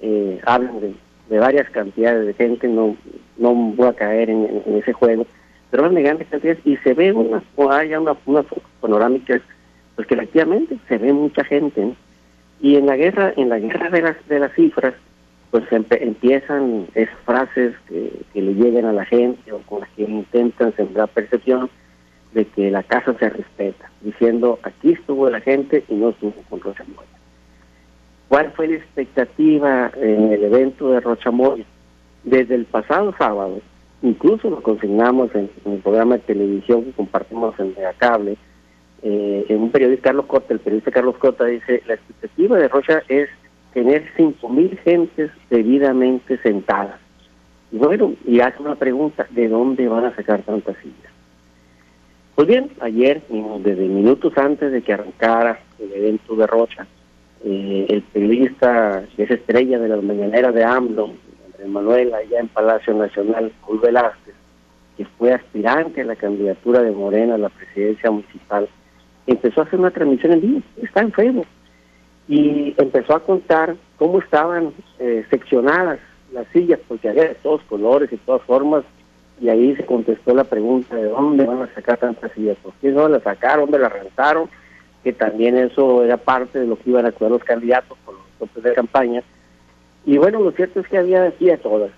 eh, 0.00 0.40
hablan 0.46 0.80
de, 0.80 1.38
varias 1.38 1.68
cantidades 1.70 2.24
de 2.24 2.34
gente, 2.34 2.68
no, 2.68 2.96
no 3.36 3.52
voy 3.52 3.88
a 3.88 3.94
caer 3.94 4.30
en, 4.30 4.62
ese 4.76 4.92
juego, 4.92 5.26
pero 5.70 5.82
hablan 5.82 5.96
de 5.96 6.02
grandes 6.02 6.28
cantidades 6.28 6.60
y 6.64 6.76
se 6.76 6.94
ve 6.94 7.12
una, 7.12 7.42
hay 7.70 7.92
una, 7.94 8.16
una 8.26 8.44
panorámica, 8.80 9.40
pues 9.96 10.06
que 10.06 10.14
efectivamente 10.14 10.78
se 10.88 10.98
ve 10.98 11.12
mucha 11.12 11.42
gente. 11.42 11.94
Y 12.60 12.76
en 12.76 12.86
la 12.86 12.96
guerra, 12.96 13.34
en 13.36 13.48
la 13.48 13.58
guerra 13.58 13.90
de 13.90 14.02
las, 14.02 14.28
de 14.28 14.38
las 14.38 14.52
cifras, 14.52 14.94
pues 15.50 15.64
empiezan 15.72 16.86
esas 16.94 17.18
frases 17.24 17.74
que, 17.88 18.12
le 18.34 18.54
lleguen 18.54 18.84
a 18.84 18.92
la 18.92 19.04
gente 19.04 19.50
o 19.52 19.58
con 19.62 19.80
las 19.80 19.88
que 19.90 20.02
intentan 20.02 20.74
sembrar 20.76 21.08
percepción 21.08 21.68
de 22.36 22.44
que 22.44 22.70
la 22.70 22.82
casa 22.82 23.14
se 23.18 23.30
respeta, 23.30 23.90
diciendo 24.02 24.58
aquí 24.62 24.92
estuvo 24.92 25.30
la 25.30 25.40
gente 25.40 25.84
y 25.88 25.94
no 25.94 26.10
estuvo 26.10 26.34
con 26.50 26.60
Rocha 26.60 26.84
Moya. 26.84 27.08
¿Cuál 28.28 28.52
fue 28.52 28.68
la 28.68 28.76
expectativa 28.76 29.90
en 29.96 30.30
el 30.32 30.44
evento 30.44 30.90
de 30.90 31.00
Rocha 31.00 31.30
Moya? 31.30 31.64
Desde 32.24 32.54
el 32.54 32.66
pasado 32.66 33.14
sábado, 33.16 33.62
incluso 34.02 34.50
lo 34.50 34.60
consignamos 34.60 35.34
en, 35.34 35.48
el 35.64 35.78
programa 35.78 36.16
de 36.16 36.24
televisión 36.24 36.84
que 36.84 36.92
compartimos 36.92 37.58
en 37.58 37.72
Megacable, 37.74 38.36
eh, 39.02 39.46
en 39.48 39.62
un 39.62 39.70
periodista 39.70 40.10
Carlos 40.10 40.26
Cota, 40.26 40.52
el 40.52 40.60
periodista 40.60 40.90
Carlos 40.90 41.16
Cota 41.16 41.46
dice, 41.46 41.82
la 41.86 41.94
expectativa 41.94 42.58
de 42.58 42.68
Rocha 42.68 43.02
es 43.08 43.30
tener 43.72 44.04
cinco 44.14 44.50
mil 44.50 44.76
gentes 44.84 45.30
debidamente 45.48 46.36
sentadas. 46.42 47.00
Y 47.72 47.78
bueno, 47.78 48.12
y 48.26 48.40
hace 48.40 48.60
una 48.60 48.74
pregunta, 48.74 49.26
¿de 49.30 49.48
dónde 49.48 49.88
van 49.88 50.04
a 50.04 50.14
sacar 50.14 50.42
tantas 50.42 50.76
sillas? 50.82 51.15
Pues 52.36 52.48
bien, 52.48 52.70
ayer, 52.80 53.22
desde 53.60 53.88
minutos 53.88 54.36
antes 54.36 54.70
de 54.70 54.82
que 54.82 54.92
arrancara 54.92 55.58
el 55.78 55.90
evento 55.90 56.36
de 56.36 56.46
Rocha, 56.46 56.86
eh, 57.42 57.86
el 57.88 58.02
periodista 58.02 59.04
que 59.16 59.22
es 59.22 59.30
estrella 59.30 59.78
de 59.78 59.88
las 59.88 60.02
mañaneras 60.02 60.54
de 60.54 60.62
AMLO, 60.62 61.14
Andrés 61.46 61.66
Manuel, 61.66 62.12
allá 62.12 62.40
en 62.40 62.48
Palacio 62.48 62.92
Nacional, 62.92 63.50
Julio 63.62 63.80
Velázquez, 63.80 64.34
que 64.98 65.06
fue 65.16 65.32
aspirante 65.32 66.02
a 66.02 66.04
la 66.04 66.14
candidatura 66.14 66.82
de 66.82 66.90
Morena 66.90 67.36
a 67.36 67.38
la 67.38 67.48
presidencia 67.48 68.10
municipal, 68.10 68.68
empezó 69.26 69.62
a 69.62 69.64
hacer 69.64 69.80
una 69.80 69.90
transmisión 69.90 70.32
en 70.32 70.40
vivo, 70.42 70.62
está 70.82 71.00
en 71.00 71.12
Facebook, 71.12 71.46
y 72.28 72.74
empezó 72.76 73.14
a 73.16 73.20
contar 73.20 73.76
cómo 73.96 74.18
estaban 74.18 74.74
eh, 74.98 75.24
seccionadas 75.30 76.00
las 76.34 76.46
sillas, 76.48 76.80
porque 76.86 77.08
había 77.08 77.28
de 77.28 77.36
todos 77.36 77.62
colores 77.62 78.12
y 78.12 78.18
todas 78.18 78.42
formas, 78.42 78.84
y 79.40 79.48
ahí 79.48 79.76
se 79.76 79.84
contestó 79.84 80.34
la 80.34 80.44
pregunta 80.44 80.96
de 80.96 81.08
dónde 81.08 81.44
van 81.44 81.62
a 81.62 81.74
sacar 81.74 81.98
tantas 81.98 82.32
sillas, 82.32 82.56
por 82.62 82.72
qué 82.74 82.90
no 82.90 83.08
las 83.08 83.22
sacaron, 83.22 83.70
dónde 83.70 83.78
las 83.78 83.92
rentaron, 83.92 84.48
que 85.04 85.12
también 85.12 85.56
eso 85.56 86.02
era 86.02 86.16
parte 86.16 86.58
de 86.58 86.66
lo 86.66 86.76
que 86.76 86.90
iban 86.90 87.06
a 87.06 87.12
cuidar 87.12 87.32
los 87.32 87.44
candidatos 87.44 87.96
por 88.04 88.14
los 88.14 88.24
topes 88.38 88.62
de 88.62 88.74
campaña. 88.74 89.22
Y 90.04 90.18
bueno, 90.18 90.40
lo 90.40 90.52
cierto 90.52 90.80
es 90.80 90.88
que 90.88 90.98
había 90.98 91.30
sillas 91.32 91.60
todas. 91.60 91.90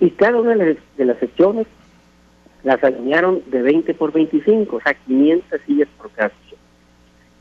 Y, 0.00 0.10
cada 0.10 0.38
una 0.38 0.54
de 0.54 0.76
las, 0.98 1.18
secciones 1.18 1.66
las 2.62 2.82
alinearon 2.84 3.42
de 3.46 3.62
20 3.62 3.94
por 3.94 4.12
25, 4.12 4.76
o 4.76 4.80
sea, 4.80 4.94
500 4.94 5.60
sillas 5.66 5.88
por 5.96 6.10
caso. 6.10 6.34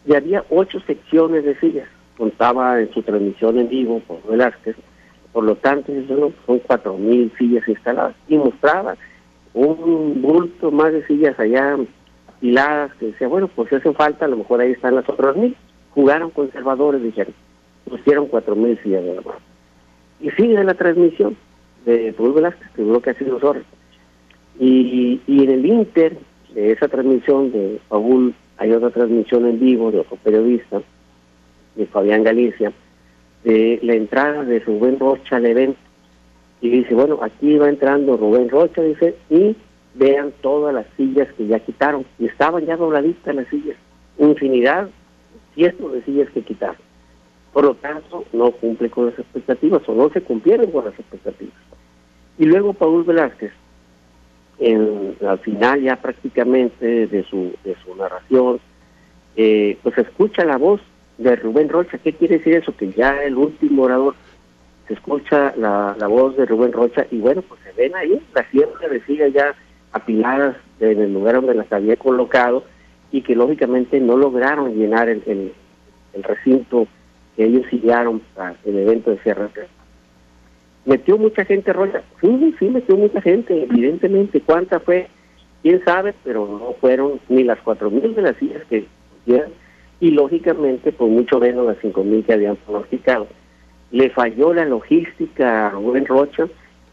Y 0.05 0.15
había 0.15 0.43
ocho 0.49 0.79
secciones 0.81 1.43
de 1.43 1.55
sillas 1.59 1.87
contaba 2.19 2.81
en 2.81 2.93
su 2.93 3.01
transmisión 3.01 3.57
en 3.57 3.69
vivo 3.69 4.01
por 4.01 4.21
Velázquez, 4.29 4.75
por 5.31 5.45
lo 5.45 5.55
tanto 5.55 5.93
son 6.45 6.59
cuatro 6.59 6.97
mil 6.97 7.31
sillas 7.37 7.65
instaladas 7.67 8.13
y 8.27 8.37
mostraba 8.37 8.97
un 9.53 10.21
bulto 10.21 10.71
más 10.71 10.91
de 10.91 11.05
sillas 11.07 11.39
allá 11.39 11.77
apiladas 12.27 12.93
que 12.95 13.07
decía, 13.07 13.27
bueno, 13.27 13.47
pues 13.47 13.69
si 13.69 13.75
hace 13.75 13.91
falta, 13.93 14.25
a 14.25 14.29
lo 14.29 14.37
mejor 14.37 14.61
ahí 14.61 14.71
están 14.71 14.95
las 14.95 15.07
otras 15.09 15.35
mil. 15.35 15.55
Jugaron 15.91 16.29
conservadores, 16.29 17.01
dijeron, 17.01 17.33
pusieron 17.85 18.27
cuatro 18.27 18.55
mil 18.55 18.79
sillas 18.83 19.03
de 19.03 19.15
la 19.15 19.21
mano. 19.21 19.39
Y 20.21 20.29
sigue 20.31 20.63
la 20.63 20.73
transmisión 20.73 21.35
de 21.85 22.13
Paul 22.13 22.33
Velázquez, 22.33 22.69
que 22.75 22.81
duró 22.81 23.01
casi 23.01 23.25
dos 23.25 23.43
horas. 23.43 23.63
Y, 24.59 25.21
y 25.25 25.43
en 25.43 25.49
el 25.49 25.65
Inter 25.65 26.17
de 26.53 26.71
esa 26.71 26.87
transmisión 26.87 27.51
de 27.51 27.79
Paul 27.87 28.33
hay 28.57 28.71
otra 28.71 28.89
transmisión 28.89 29.45
en 29.47 29.59
vivo 29.59 29.91
de 29.91 29.99
otro 29.99 30.17
periodista, 30.17 30.81
de 31.75 31.85
Fabián 31.85 32.23
Galicia, 32.23 32.73
de 33.43 33.79
la 33.81 33.93
entrada 33.93 34.43
de 34.43 34.59
Rubén 34.59 34.99
Rocha 34.99 35.37
al 35.37 35.45
evento. 35.45 35.79
Y 36.61 36.69
dice, 36.69 36.93
bueno, 36.93 37.19
aquí 37.21 37.57
va 37.57 37.69
entrando 37.69 38.17
Rubén 38.17 38.49
Rocha, 38.49 38.81
dice, 38.81 39.15
y 39.29 39.55
vean 39.93 40.33
todas 40.41 40.73
las 40.73 40.85
sillas 40.97 41.27
que 41.33 41.47
ya 41.47 41.59
quitaron. 41.59 42.05
Y 42.17 42.25
estaban 42.25 42.65
ya 42.65 42.75
dobladitas 42.75 43.33
las 43.33 43.47
sillas. 43.47 43.77
Infinidad, 44.17 44.89
cientos 45.55 45.93
de 45.93 46.03
sillas 46.03 46.29
que 46.31 46.41
quitaron. 46.41 46.75
Por 47.53 47.63
lo 47.65 47.75
tanto, 47.75 48.25
no 48.33 48.51
cumple 48.51 48.89
con 48.89 49.07
las 49.07 49.17
expectativas 49.17 49.81
o 49.87 49.93
no 49.93 50.09
se 50.09 50.21
cumplieron 50.21 50.69
con 50.71 50.85
las 50.85 50.99
expectativas. 50.99 51.55
Y 52.37 52.45
luego 52.45 52.73
Paul 52.73 53.03
Velázquez, 53.03 53.51
en, 54.59 55.15
al 55.25 55.39
final 55.39 55.81
ya 55.81 55.95
prácticamente 55.95 57.07
de 57.07 57.23
su, 57.23 57.53
de 57.63 57.75
su 57.83 57.95
narración, 57.95 58.59
eh, 59.35 59.77
pues 59.83 59.97
escucha 59.97 60.45
la 60.45 60.57
voz 60.57 60.81
de 61.17 61.35
Rubén 61.35 61.69
Rocha. 61.69 61.97
¿Qué 61.97 62.13
quiere 62.13 62.37
decir 62.37 62.55
eso? 62.55 62.75
Que 62.75 62.91
ya 62.91 63.23
el 63.23 63.35
último 63.35 63.83
orador 63.83 64.15
se 64.89 64.95
escucha 64.95 65.53
la, 65.55 65.95
voz 66.07 66.35
de 66.35 66.47
Rubén 66.47 66.73
Rocha 66.73 67.05
y 67.11 67.19
bueno, 67.19 67.43
pues 67.43 67.61
se 67.63 67.71
ven 67.73 67.95
ahí 67.95 68.19
las 68.33 68.47
siempre 68.47 68.89
de 68.89 69.31
ya 69.31 69.53
apiladas 69.91 70.57
en 70.79 70.99
el 70.99 71.13
lugar 71.13 71.35
donde 71.35 71.53
las 71.53 71.71
había 71.71 71.95
colocado 71.95 72.63
y 73.11 73.21
que 73.21 73.35
lógicamente 73.35 73.99
no 73.99 74.17
lograron 74.17 74.73
llenar 74.73 75.07
el, 75.07 75.21
el, 75.27 75.53
recinto 76.23 76.87
que 77.35 77.45
ellos 77.45 77.67
siguieron 77.69 78.19
para 78.35 78.55
el 78.65 78.77
evento 78.79 79.11
de 79.11 79.19
Sierra 79.19 79.49
¿Metió 80.85 81.19
mucha 81.19 81.45
gente 81.45 81.71
Rocha? 81.71 82.01
Sí, 82.19 82.55
sí, 82.57 82.67
metió 82.67 82.97
mucha 82.97 83.21
gente, 83.21 83.63
evidentemente. 83.63 84.41
¿Cuánta 84.41 84.79
fue? 84.79 85.07
¿Quién 85.61 85.83
sabe? 85.85 86.15
Pero 86.23 86.47
no 86.47 86.73
fueron 86.81 87.19
ni 87.29 87.43
las 87.43 87.59
cuatro 87.59 87.91
mil 87.91 88.15
de 88.15 88.21
las 88.23 88.35
sillas 88.37 88.63
que 88.69 88.87
quieran 89.23 89.51
y 89.99 90.11
lógicamente 90.11 90.91
por 90.91 91.09
mucho 91.09 91.39
menos 91.39 91.67
las 91.67 91.77
5.000 91.77 92.25
que 92.25 92.33
habían 92.33 92.55
pronosticado. 92.55 93.27
¿Le 93.91 94.09
falló 94.11 94.53
la 94.53 94.65
logística 94.65 95.67
a 95.67 95.69
Rubén 95.71 96.05
Rocha? 96.05 96.47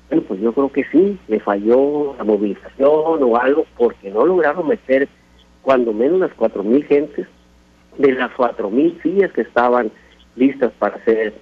Bueno, 0.09 0.25
pues 0.29 0.41
yo 0.41 0.53
creo 0.53 0.73
que 0.73 0.85
sí, 0.85 1.19
le 1.29 1.41
falló 1.41 2.15
la 2.17 2.25
movilización 2.25 3.23
o 3.23 3.37
algo 3.37 3.67
porque 3.76 4.11
no 4.11 4.25
lograron 4.25 4.69
meter 4.69 5.09
cuando 5.62 5.93
menos 5.93 6.21
las 6.21 6.31
4.000 6.37 6.85
gentes 6.87 7.26
de 7.99 8.12
las 8.12 8.31
4.000 8.33 9.03
sillas 9.03 9.33
que 9.33 9.41
estaban 9.41 9.91
listas 10.37 10.73
para 10.79 11.03
ser 11.05 11.35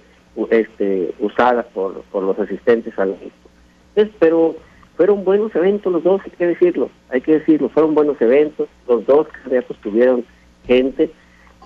este, 0.49 1.13
usadas 1.19 1.65
por, 1.73 2.01
por 2.11 2.23
los 2.23 2.37
asistentes 2.39 2.97
al 2.97 3.09
evento. 3.09 4.13
pero 4.19 4.55
fueron 4.97 5.23
buenos 5.23 5.53
eventos 5.55 5.91
los 5.91 6.03
dos, 6.03 6.21
hay 6.23 6.31
que 6.31 6.47
decirlo, 6.47 6.89
hay 7.09 7.21
que 7.21 7.39
decirlo, 7.39 7.69
fueron 7.69 7.93
buenos 7.93 8.19
eventos, 8.21 8.67
los 8.87 9.05
dos 9.05 9.27
candidatos 9.27 9.77
tuvieron 9.81 10.25
gente, 10.65 11.11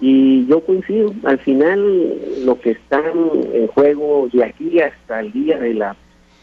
y 0.02 0.46
yo 0.48 0.62
coincido, 0.62 1.14
al 1.24 1.40
final 1.40 2.16
lo 2.46 2.60
que 2.60 2.72
está 2.72 3.04
en 3.54 3.68
juego 3.68 4.30
de 4.32 4.46
aquí 4.46 4.80
hasta 4.80 5.20
el 5.20 5.32
día 5.32 5.58
de 5.58 5.74
la 5.74 5.96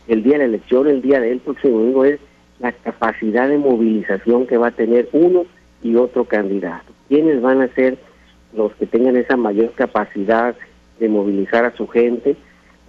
el 0.08 0.22
día 0.22 0.34
de 0.34 0.38
la 0.38 0.44
elección, 0.44 0.86
el 0.86 1.02
día 1.02 1.20
del 1.20 1.40
próximo 1.40 1.78
domingo 1.78 2.04
es 2.04 2.20
la 2.60 2.72
capacidad 2.72 3.48
de 3.48 3.58
movilización 3.58 4.46
que 4.46 4.56
va 4.56 4.68
a 4.68 4.72
tener 4.72 5.08
uno 5.12 5.46
y 5.82 5.96
otro 5.96 6.24
candidato. 6.24 6.92
¿Quiénes 7.08 7.42
van 7.42 7.60
a 7.60 7.68
ser 7.74 7.98
los 8.54 8.72
que 8.76 8.86
tengan 8.86 9.16
esa 9.16 9.36
mayor 9.36 9.72
capacidad 9.72 10.54
de 11.00 11.08
movilizar 11.08 11.64
a 11.64 11.74
su 11.76 11.88
gente? 11.88 12.36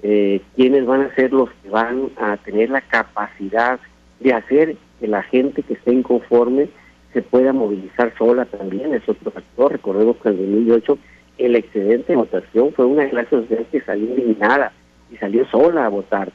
Eh, 0.03 0.41
¿Quiénes 0.55 0.85
van 0.85 1.01
a 1.01 1.15
ser 1.15 1.33
los 1.33 1.49
que 1.63 1.69
van 1.69 2.11
a 2.17 2.37
tener 2.37 2.69
la 2.69 2.81
capacidad 2.81 3.79
de 4.19 4.33
hacer 4.33 4.75
que 4.99 5.07
la 5.07 5.23
gente 5.23 5.63
que 5.63 5.73
esté 5.73 5.93
inconforme 5.93 6.69
se 7.17 7.23
pueda 7.23 7.51
movilizar 7.51 8.13
sola 8.15 8.45
también, 8.45 8.93
es 8.93 9.01
otro 9.09 9.31
factor. 9.31 9.71
Recordemos 9.71 10.17
que 10.17 10.29
en 10.29 10.35
el 10.35 10.65
2008 10.67 10.99
el 11.39 11.55
excedente 11.55 12.13
de 12.13 12.15
votación 12.15 12.71
fue 12.73 12.85
una 12.85 13.09
clase 13.09 13.31
social 13.31 13.65
que 13.71 13.81
salió 13.81 14.13
eliminada 14.13 14.71
y 15.11 15.17
salió 15.17 15.43
sola 15.47 15.87
a 15.87 15.89
votar. 15.89 16.31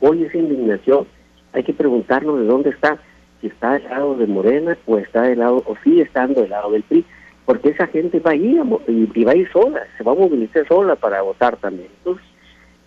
Hoy 0.00 0.22
esa 0.22 0.38
indignación, 0.38 1.06
hay 1.52 1.64
que 1.64 1.74
preguntarnos 1.74 2.40
de 2.40 2.46
dónde 2.46 2.70
está, 2.70 2.96
si 3.42 3.48
está 3.48 3.74
del 3.74 3.84
lado 3.84 4.14
de 4.14 4.26
Morena 4.26 4.78
o 4.86 4.96
está 4.96 5.24
del 5.24 5.40
lado, 5.40 5.62
o 5.66 5.76
sigue 5.84 6.00
estando 6.00 6.40
del 6.40 6.48
lado 6.48 6.70
del 6.70 6.82
PRI, 6.82 7.04
porque 7.44 7.68
esa 7.68 7.86
gente 7.88 8.18
va 8.20 8.30
a 8.30 8.34
ir 8.34 8.62
y, 8.88 9.24
va 9.24 9.32
a 9.32 9.36
ir 9.36 9.52
sola, 9.52 9.82
se 9.98 10.02
va 10.02 10.12
a 10.12 10.14
movilizar 10.14 10.66
sola 10.66 10.96
para 10.96 11.20
votar 11.20 11.58
también. 11.58 11.90
Entonces, 11.98 12.24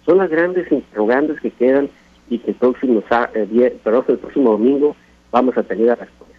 son 0.03 0.17
las 0.17 0.31
grandes 0.31 0.71
interrogantes 0.71 1.39
que 1.41 1.51
quedan 1.51 1.89
y 2.27 2.39
que 2.39 2.49
el 2.49 2.57
próximo, 2.57 3.03
eh, 3.35 3.47
el 3.53 4.17
próximo 4.17 4.49
domingo 4.49 4.95
vamos 5.29 5.55
a 5.59 5.61
tener 5.61 5.85
la 5.85 5.95
respuesta. 5.95 6.34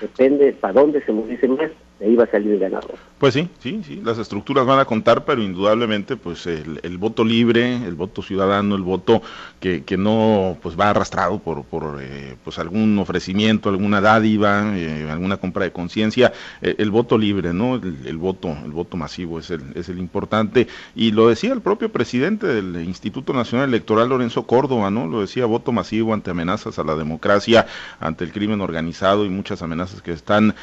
Depende 0.00 0.52
para 0.52 0.74
dónde 0.74 1.04
se 1.04 1.12
movilice 1.12 1.48
más, 1.48 1.70
de 1.98 2.16
va 2.16 2.24
a 2.24 2.30
salir 2.30 2.52
el 2.52 2.58
ganador. 2.58 2.94
Pues 3.18 3.34
sí, 3.34 3.48
sí, 3.58 3.82
sí, 3.84 4.00
las 4.04 4.18
estructuras 4.18 4.64
van 4.64 4.78
a 4.78 4.84
contar, 4.84 5.24
pero 5.24 5.42
indudablemente 5.42 6.16
pues 6.16 6.46
el, 6.46 6.98
voto 6.98 7.24
libre, 7.24 7.84
el 7.84 7.94
voto 7.94 8.22
ciudadano, 8.22 8.76
el 8.76 8.82
voto 8.82 9.22
que, 9.58 9.82
que 9.82 9.96
no 9.96 10.56
pues 10.62 10.78
va 10.78 10.90
arrastrado 10.90 11.40
por, 11.40 11.64
por 11.64 11.98
eh, 12.00 12.36
pues 12.44 12.60
algún 12.60 12.96
ofrecimiento, 12.98 13.68
alguna 13.68 14.00
dádiva, 14.00 14.76
eh, 14.76 15.08
alguna 15.10 15.38
compra 15.38 15.64
de 15.64 15.72
conciencia, 15.72 16.32
eh, 16.62 16.76
el 16.78 16.92
voto 16.92 17.18
libre, 17.18 17.52
¿no? 17.52 17.74
El, 17.74 18.18
voto, 18.18 18.56
el 18.64 18.70
voto 18.70 18.96
masivo 18.96 19.40
es 19.40 19.50
el, 19.50 19.62
es 19.74 19.88
el 19.88 19.98
importante. 19.98 20.68
Y 20.94 21.10
lo 21.10 21.28
decía 21.28 21.52
el 21.52 21.60
propio 21.60 21.90
presidente 21.90 22.46
del 22.46 22.84
Instituto 22.84 23.32
Nacional 23.32 23.68
Electoral, 23.68 24.08
Lorenzo 24.08 24.46
Córdoba, 24.46 24.90
¿no? 24.90 25.08
Lo 25.08 25.22
decía, 25.22 25.46
voto 25.46 25.72
masivo 25.72 26.14
ante 26.14 26.30
amenazas 26.30 26.78
a 26.78 26.84
la 26.84 26.94
democracia, 26.94 27.66
ante 27.98 28.22
el 28.22 28.32
crimen 28.32 28.60
organizado 28.60 29.24
y 29.24 29.28
muchas 29.28 29.60
amenazas 29.62 30.02
que 30.02 30.12
están 30.12 30.54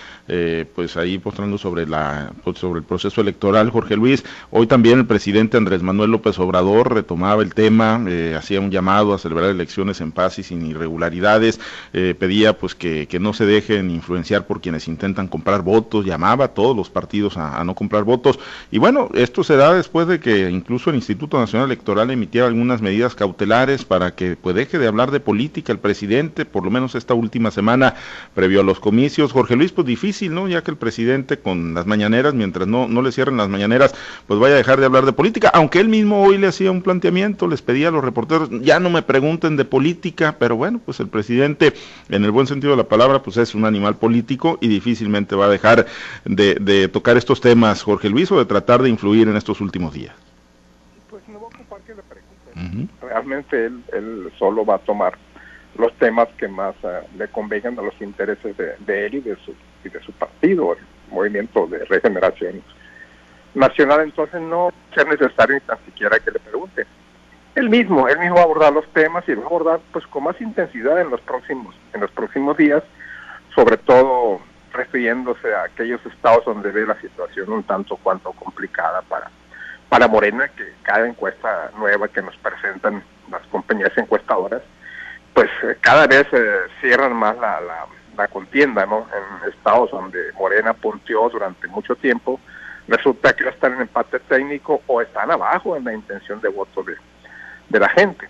pues 0.75 0.97
ahí 0.97 1.17
postrando 1.25 1.57
sobre 1.57 1.87
la 1.87 2.31
sobre 2.53 2.81
el 2.81 2.85
proceso 2.85 3.19
electoral, 3.19 3.71
Jorge 3.71 3.95
Luis. 3.95 4.23
Hoy 4.51 4.67
también 4.67 4.99
el 4.99 5.05
presidente 5.07 5.57
Andrés 5.57 5.81
Manuel 5.81 6.11
López 6.11 6.37
Obrador 6.37 6.93
retomaba 6.93 7.41
el 7.41 7.55
tema, 7.55 7.99
eh, 8.07 8.35
hacía 8.37 8.61
un 8.61 8.69
llamado 8.69 9.11
a 9.11 9.17
celebrar 9.17 9.49
elecciones 9.49 10.01
en 10.01 10.11
paz 10.11 10.37
y 10.37 10.43
sin 10.43 10.63
irregularidades, 10.63 11.59
eh, 11.93 12.13
pedía 12.17 12.59
pues 12.59 12.75
que, 12.75 13.07
no 13.19 13.33
se 13.33 13.47
dejen 13.47 13.89
influenciar 13.89 14.45
por 14.45 14.61
quienes 14.61 14.87
intentan 14.87 15.27
comprar 15.27 15.63
votos, 15.63 16.05
llamaba 16.05 16.45
a 16.45 16.47
todos 16.49 16.75
los 16.75 16.91
partidos 16.91 17.37
a, 17.37 17.63
no 17.63 17.73
comprar 17.73 18.03
votos. 18.03 18.37
Y 18.69 18.77
bueno, 18.77 19.09
esto 19.15 19.43
se 19.43 19.55
da 19.55 19.73
después 19.73 20.05
de 20.05 20.19
que 20.19 20.51
incluso 20.51 20.91
el 20.91 20.97
Instituto 20.97 21.39
Nacional 21.39 21.69
Electoral 21.69 22.11
emitiera 22.11 22.45
algunas 22.45 22.83
medidas 22.83 23.15
cautelares 23.15 23.83
para 23.83 24.13
que 24.13 24.35
pues, 24.35 24.53
deje 24.55 24.77
de 24.77 24.87
hablar 24.87 25.09
de 25.09 25.21
política 25.21 25.71
el 25.71 25.79
presidente, 25.79 26.45
por 26.45 26.63
lo 26.63 26.69
menos 26.69 26.93
esta 26.93 27.15
última 27.15 27.49
semana 27.49 27.95
previo 28.35 28.61
a 28.61 28.63
los 28.63 28.79
comicios. 28.79 29.31
Jorge 29.31 29.55
Luis, 29.55 29.71
pues 29.71 29.87
difícil, 29.87 30.31
¿no? 30.31 30.47
Ya 30.47 30.61
que 30.61 30.69
el 30.69 30.77
presidente 30.77 31.14
con 31.41 31.73
las 31.73 31.85
mañaneras, 31.85 32.33
mientras 32.33 32.67
no, 32.67 32.87
no 32.87 33.01
le 33.01 33.11
cierren 33.11 33.37
las 33.37 33.47
mañaneras, 33.47 33.95
pues 34.27 34.39
vaya 34.39 34.55
a 34.55 34.57
dejar 34.57 34.79
de 34.79 34.85
hablar 34.85 35.05
de 35.05 35.13
política, 35.13 35.49
aunque 35.53 35.79
él 35.79 35.87
mismo 35.87 36.21
hoy 36.21 36.37
le 36.37 36.47
hacía 36.47 36.71
un 36.71 36.81
planteamiento, 36.81 37.47
les 37.47 37.61
pedía 37.61 37.87
a 37.87 37.91
los 37.91 38.03
reporteros, 38.03 38.49
ya 38.61 38.79
no 38.79 38.89
me 38.89 39.01
pregunten 39.01 39.55
de 39.55 39.65
política, 39.65 40.35
pero 40.37 40.55
bueno, 40.55 40.79
pues 40.83 40.99
el 40.99 41.07
presidente, 41.07 41.73
en 42.09 42.25
el 42.25 42.31
buen 42.31 42.47
sentido 42.47 42.71
de 42.71 42.77
la 42.77 42.89
palabra, 42.89 43.23
pues 43.23 43.37
es 43.37 43.55
un 43.55 43.65
animal 43.65 43.95
político 43.95 44.57
y 44.61 44.67
difícilmente 44.67 45.35
va 45.35 45.45
a 45.45 45.49
dejar 45.49 45.85
de, 46.25 46.89
tocar 46.89 47.17
estos 47.17 47.39
temas, 47.39 47.81
Jorge 47.81 48.09
Luis, 48.09 48.31
o 48.31 48.37
de 48.37 48.45
tratar 48.45 48.81
de 48.81 48.89
influir 48.89 49.27
en 49.27 49.37
estos 49.37 49.61
últimos 49.61 49.93
días. 49.93 50.15
Pues 51.09 51.23
no 51.29 51.39
va 51.39 51.45
a 51.45 51.47
ocupar 51.47 51.81
que 51.81 51.95
le 51.95 52.01
pregunten. 52.03 52.89
Realmente 53.01 53.65
él, 53.65 53.83
él 53.93 54.31
solo 54.37 54.65
va 54.65 54.75
a 54.75 54.79
tomar 54.79 55.17
los 55.77 55.93
temas 55.95 56.27
que 56.37 56.47
más 56.47 56.75
eh, 56.83 57.01
le 57.17 57.27
convengan 57.27 57.77
a 57.79 57.81
los 57.81 57.99
intereses 58.01 58.55
de, 58.57 58.75
de 58.79 59.05
él 59.07 59.15
y 59.15 59.19
de 59.21 59.35
su 59.43 59.53
y 59.85 59.89
de 59.89 60.01
su 60.01 60.11
partido, 60.13 60.75
Movimiento 61.09 61.67
de 61.67 61.85
Regeneración 61.85 62.61
Nacional, 63.53 64.01
entonces 64.01 64.41
no 64.41 64.71
es 64.95 65.07
necesario 65.07 65.55
ni 65.55 65.61
tan 65.61 65.77
siquiera 65.85 66.19
que 66.19 66.31
le 66.31 66.39
pregunte. 66.39 66.85
Él 67.55 67.69
mismo, 67.69 68.07
él 68.09 68.19
mismo 68.19 68.35
va 68.35 68.41
a 68.41 68.43
abordar 68.43 68.73
los 68.73 68.85
temas 68.91 69.23
y 69.27 69.33
va 69.33 69.43
a 69.43 69.45
abordar 69.45 69.79
pues 69.93 70.05
con 70.07 70.25
más 70.25 70.39
intensidad 70.41 70.99
en 70.99 71.09
los 71.09 71.21
próximos, 71.21 71.73
en 71.93 72.01
los 72.01 72.11
próximos 72.11 72.57
días, 72.57 72.83
sobre 73.55 73.77
todo 73.77 74.41
refiriéndose 74.73 75.53
a 75.55 75.63
aquellos 75.63 76.05
estados 76.05 76.43
donde 76.45 76.69
ve 76.71 76.85
la 76.85 76.99
situación 76.99 77.51
un 77.51 77.63
tanto 77.63 77.95
cuanto 77.95 78.31
complicada 78.33 79.01
para, 79.03 79.31
para 79.87 80.07
Morena, 80.07 80.49
que 80.49 80.73
cada 80.83 81.07
encuesta 81.07 81.71
nueva 81.77 82.09
que 82.09 82.21
nos 82.21 82.35
presentan 82.37 83.01
las 83.31 83.41
compañías 83.47 83.97
encuestadoras, 83.97 84.61
pues 85.33 85.49
eh, 85.63 85.77
cada 85.79 86.07
vez 86.07 86.27
eh, 86.33 86.59
cierran 86.81 87.13
más 87.13 87.37
la, 87.37 87.61
la, 87.61 87.85
la 88.17 88.27
contienda, 88.27 88.85
¿no? 88.85 89.07
En 89.11 89.49
estados 89.49 89.91
donde 89.91 90.31
Morena 90.33 90.73
punteó 90.73 91.29
durante 91.29 91.67
mucho 91.67 91.95
tiempo, 91.95 92.39
resulta 92.87 93.35
que 93.35 93.47
están 93.47 93.73
en 93.73 93.81
empate 93.81 94.19
técnico 94.19 94.81
o 94.87 95.01
están 95.01 95.31
abajo 95.31 95.75
en 95.75 95.85
la 95.85 95.93
intención 95.93 96.39
de 96.41 96.49
voto 96.49 96.83
de, 96.83 96.95
de 97.69 97.79
la 97.79 97.89
gente. 97.89 98.27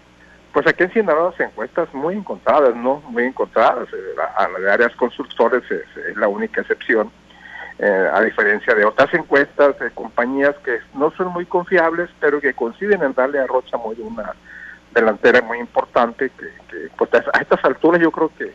Pues 0.54 0.66
aquí 0.68 0.84
en 0.84 0.94
Sinaloa 0.94 1.32
las 1.32 1.40
encuestas 1.50 1.94
muy 1.94 2.16
encontradas, 2.16 2.74
¿no? 2.76 3.02
Muy 3.10 3.26
encontradas. 3.26 3.90
Eh, 3.92 4.16
a 4.38 4.48
la 4.48 4.74
áreas 4.74 4.96
constructores 4.96 5.64
es, 5.70 6.16
la 6.16 6.30
única 6.30 6.62
excepción, 6.62 7.12
eh, 7.78 8.10
a 8.14 8.22
diferencia 8.22 8.74
de 8.74 8.86
otras 8.86 9.14
encuestas 9.14 9.78
de 9.80 9.92
compañías 9.92 10.56
que 10.64 10.80
no 10.94 11.12
son 11.12 11.34
muy 11.34 11.46
confiables, 11.46 12.10
pero 12.22 12.40
que 12.40 12.54
coinciden 12.54 13.04
en 13.04 13.14
darle 13.14 13.40
a 13.40 13.48
Rocha 13.48 13.76
muy 13.76 13.98
una 14.00 14.34
delantera 14.94 15.42
muy 15.42 15.60
importante, 15.60 16.32
que 16.38 16.48
pues 16.98 17.10
a 17.14 17.42
estas 17.42 17.66
alturas 17.66 18.02
yo 18.02 18.10
creo 18.12 18.32
que 18.38 18.54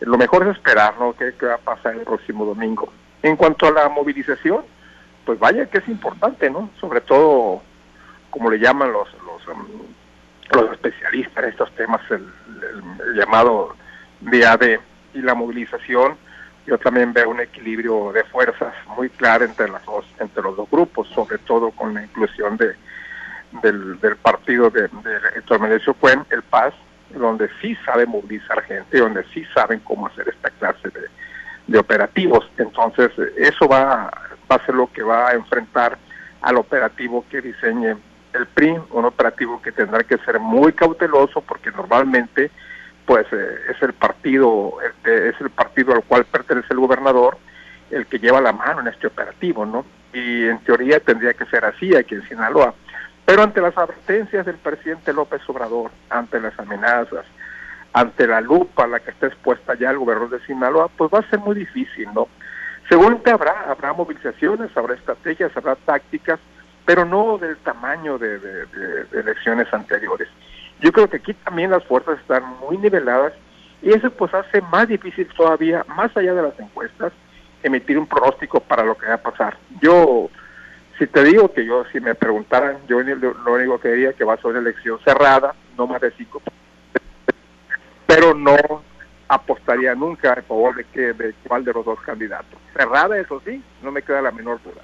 lo 0.00 0.18
mejor 0.18 0.46
es 0.46 0.56
esperar 0.56 0.94
¿no? 0.98 1.14
qué, 1.14 1.32
va 1.46 1.54
a 1.54 1.58
pasar 1.58 1.94
el 1.94 2.02
próximo 2.02 2.44
domingo. 2.44 2.92
En 3.22 3.36
cuanto 3.36 3.66
a 3.66 3.72
la 3.72 3.88
movilización, 3.88 4.64
pues 5.24 5.38
vaya 5.38 5.66
que 5.66 5.78
es 5.78 5.88
importante, 5.88 6.50
¿no? 6.50 6.70
Sobre 6.80 7.00
todo, 7.02 7.62
como 8.30 8.50
le 8.50 8.58
llaman 8.58 8.92
los 8.92 9.08
los, 9.24 9.46
um, 9.48 9.66
los 10.52 10.72
especialistas 10.72 11.44
en 11.44 11.50
estos 11.50 11.70
temas, 11.74 12.00
el, 12.10 12.26
llamado 13.14 13.76
DAD 14.20 14.80
y 15.14 15.20
la 15.20 15.34
movilización. 15.34 16.16
Yo 16.66 16.78
también 16.78 17.12
veo 17.12 17.30
un 17.30 17.40
equilibrio 17.40 18.12
de 18.12 18.24
fuerzas 18.24 18.74
muy 18.96 19.10
claro 19.10 19.44
entre 19.44 19.68
las 19.68 19.84
dos, 19.84 20.06
entre 20.18 20.42
los 20.42 20.56
dos 20.56 20.70
grupos, 20.70 21.08
sobre 21.08 21.38
todo 21.38 21.70
con 21.72 21.94
la 21.94 22.02
inclusión 22.02 22.56
de 22.56 22.74
del, 23.62 24.16
partido 24.22 24.70
de, 24.70 24.82
de 24.82 25.94
Cuen, 25.98 26.24
el 26.30 26.42
PAS, 26.42 26.74
donde 27.14 27.48
sí 27.60 27.76
saben 27.84 28.10
movilizar 28.10 28.62
gente, 28.62 28.98
donde 28.98 29.24
sí 29.34 29.44
saben 29.54 29.80
cómo 29.80 30.06
hacer 30.06 30.28
esta 30.28 30.50
clase 30.50 30.88
de, 30.88 31.08
de 31.66 31.78
operativos. 31.78 32.48
Entonces, 32.58 33.10
eso 33.36 33.68
va, 33.68 34.10
va 34.50 34.56
a 34.56 34.66
ser 34.66 34.74
lo 34.74 34.90
que 34.92 35.02
va 35.02 35.28
a 35.28 35.34
enfrentar 35.34 35.98
al 36.42 36.56
operativo 36.56 37.24
que 37.30 37.40
diseñe 37.40 37.96
el 38.32 38.46
PRI, 38.46 38.76
un 38.90 39.04
operativo 39.04 39.60
que 39.60 39.72
tendrá 39.72 40.04
que 40.04 40.18
ser 40.18 40.38
muy 40.38 40.72
cauteloso 40.72 41.40
porque 41.40 41.70
normalmente 41.70 42.50
pues 43.04 43.26
eh, 43.32 43.58
es 43.68 43.82
el 43.82 43.92
partido 43.92 44.74
es 45.04 45.34
el 45.40 45.50
partido 45.50 45.92
al 45.92 46.04
cual 46.04 46.24
pertenece 46.26 46.68
el 46.70 46.78
gobernador 46.78 47.38
el 47.90 48.06
que 48.06 48.18
lleva 48.18 48.40
la 48.40 48.52
mano 48.52 48.80
en 48.80 48.88
este 48.88 49.08
operativo, 49.08 49.66
¿no? 49.66 49.84
Y 50.12 50.46
en 50.46 50.58
teoría 50.60 51.00
tendría 51.00 51.34
que 51.34 51.44
ser 51.46 51.64
así 51.64 51.94
aquí 51.94 52.14
en 52.14 52.26
Sinaloa. 52.28 52.74
Pero 53.30 53.44
ante 53.44 53.60
las 53.60 53.78
advertencias 53.78 54.44
del 54.44 54.56
presidente 54.56 55.12
López 55.12 55.40
Obrador, 55.48 55.92
ante 56.08 56.40
las 56.40 56.58
amenazas, 56.58 57.24
ante 57.92 58.26
la 58.26 58.40
lupa 58.40 58.82
a 58.82 58.86
la 58.88 58.98
que 58.98 59.12
está 59.12 59.28
expuesta 59.28 59.76
ya 59.76 59.92
el 59.92 59.98
gobernador 59.98 60.30
de 60.30 60.44
Sinaloa, 60.46 60.88
pues 60.88 61.12
va 61.14 61.20
a 61.20 61.30
ser 61.30 61.38
muy 61.38 61.54
difícil, 61.54 62.08
¿no? 62.12 62.26
Seguramente 62.88 63.30
habrá, 63.30 63.70
habrá 63.70 63.92
movilizaciones, 63.92 64.76
habrá 64.76 64.94
estrategias, 64.94 65.56
habrá 65.56 65.76
tácticas, 65.76 66.40
pero 66.84 67.04
no 67.04 67.38
del 67.38 67.56
tamaño 67.58 68.18
de, 68.18 68.66
elecciones 69.12 69.72
anteriores. 69.72 70.26
Yo 70.80 70.90
creo 70.90 71.08
que 71.08 71.18
aquí 71.18 71.32
también 71.32 71.70
las 71.70 71.84
fuerzas 71.84 72.18
están 72.18 72.42
muy 72.58 72.78
niveladas 72.78 73.32
y 73.80 73.92
eso 73.92 74.10
pues 74.10 74.34
hace 74.34 74.60
más 74.60 74.88
difícil 74.88 75.28
todavía, 75.36 75.84
más 75.86 76.16
allá 76.16 76.34
de 76.34 76.42
las 76.42 76.58
encuestas, 76.58 77.12
emitir 77.62 77.96
un 77.96 78.08
pronóstico 78.08 78.58
para 78.58 78.82
lo 78.82 78.98
que 78.98 79.06
va 79.06 79.14
a 79.14 79.22
pasar. 79.22 79.56
Yo 79.80 80.28
si 81.00 81.06
te 81.06 81.24
digo 81.24 81.50
que 81.50 81.64
yo, 81.64 81.82
si 81.90 81.98
me 81.98 82.14
preguntaran, 82.14 82.76
yo 82.86 83.00
lo 83.00 83.54
único 83.54 83.80
que 83.80 83.88
diría 83.88 84.12
que 84.12 84.22
va 84.22 84.34
a 84.34 84.36
ser 84.36 84.50
una 84.50 84.58
elección 84.58 85.00
cerrada, 85.02 85.54
no 85.78 85.86
más 85.86 85.98
de 86.02 86.12
cinco, 86.12 86.42
pero 88.06 88.34
no 88.34 88.54
apostaría 89.26 89.94
nunca 89.94 90.34
a 90.34 90.42
favor 90.42 90.76
de 90.76 90.84
que 90.84 91.14
de 91.14 91.32
cuál 91.48 91.64
de 91.64 91.72
los 91.72 91.86
dos 91.86 91.98
candidatos. 92.02 92.60
Cerrada, 92.76 93.18
eso 93.18 93.40
sí, 93.46 93.64
no 93.82 93.90
me 93.90 94.02
queda 94.02 94.20
la 94.20 94.30
menor 94.30 94.62
duda. 94.62 94.82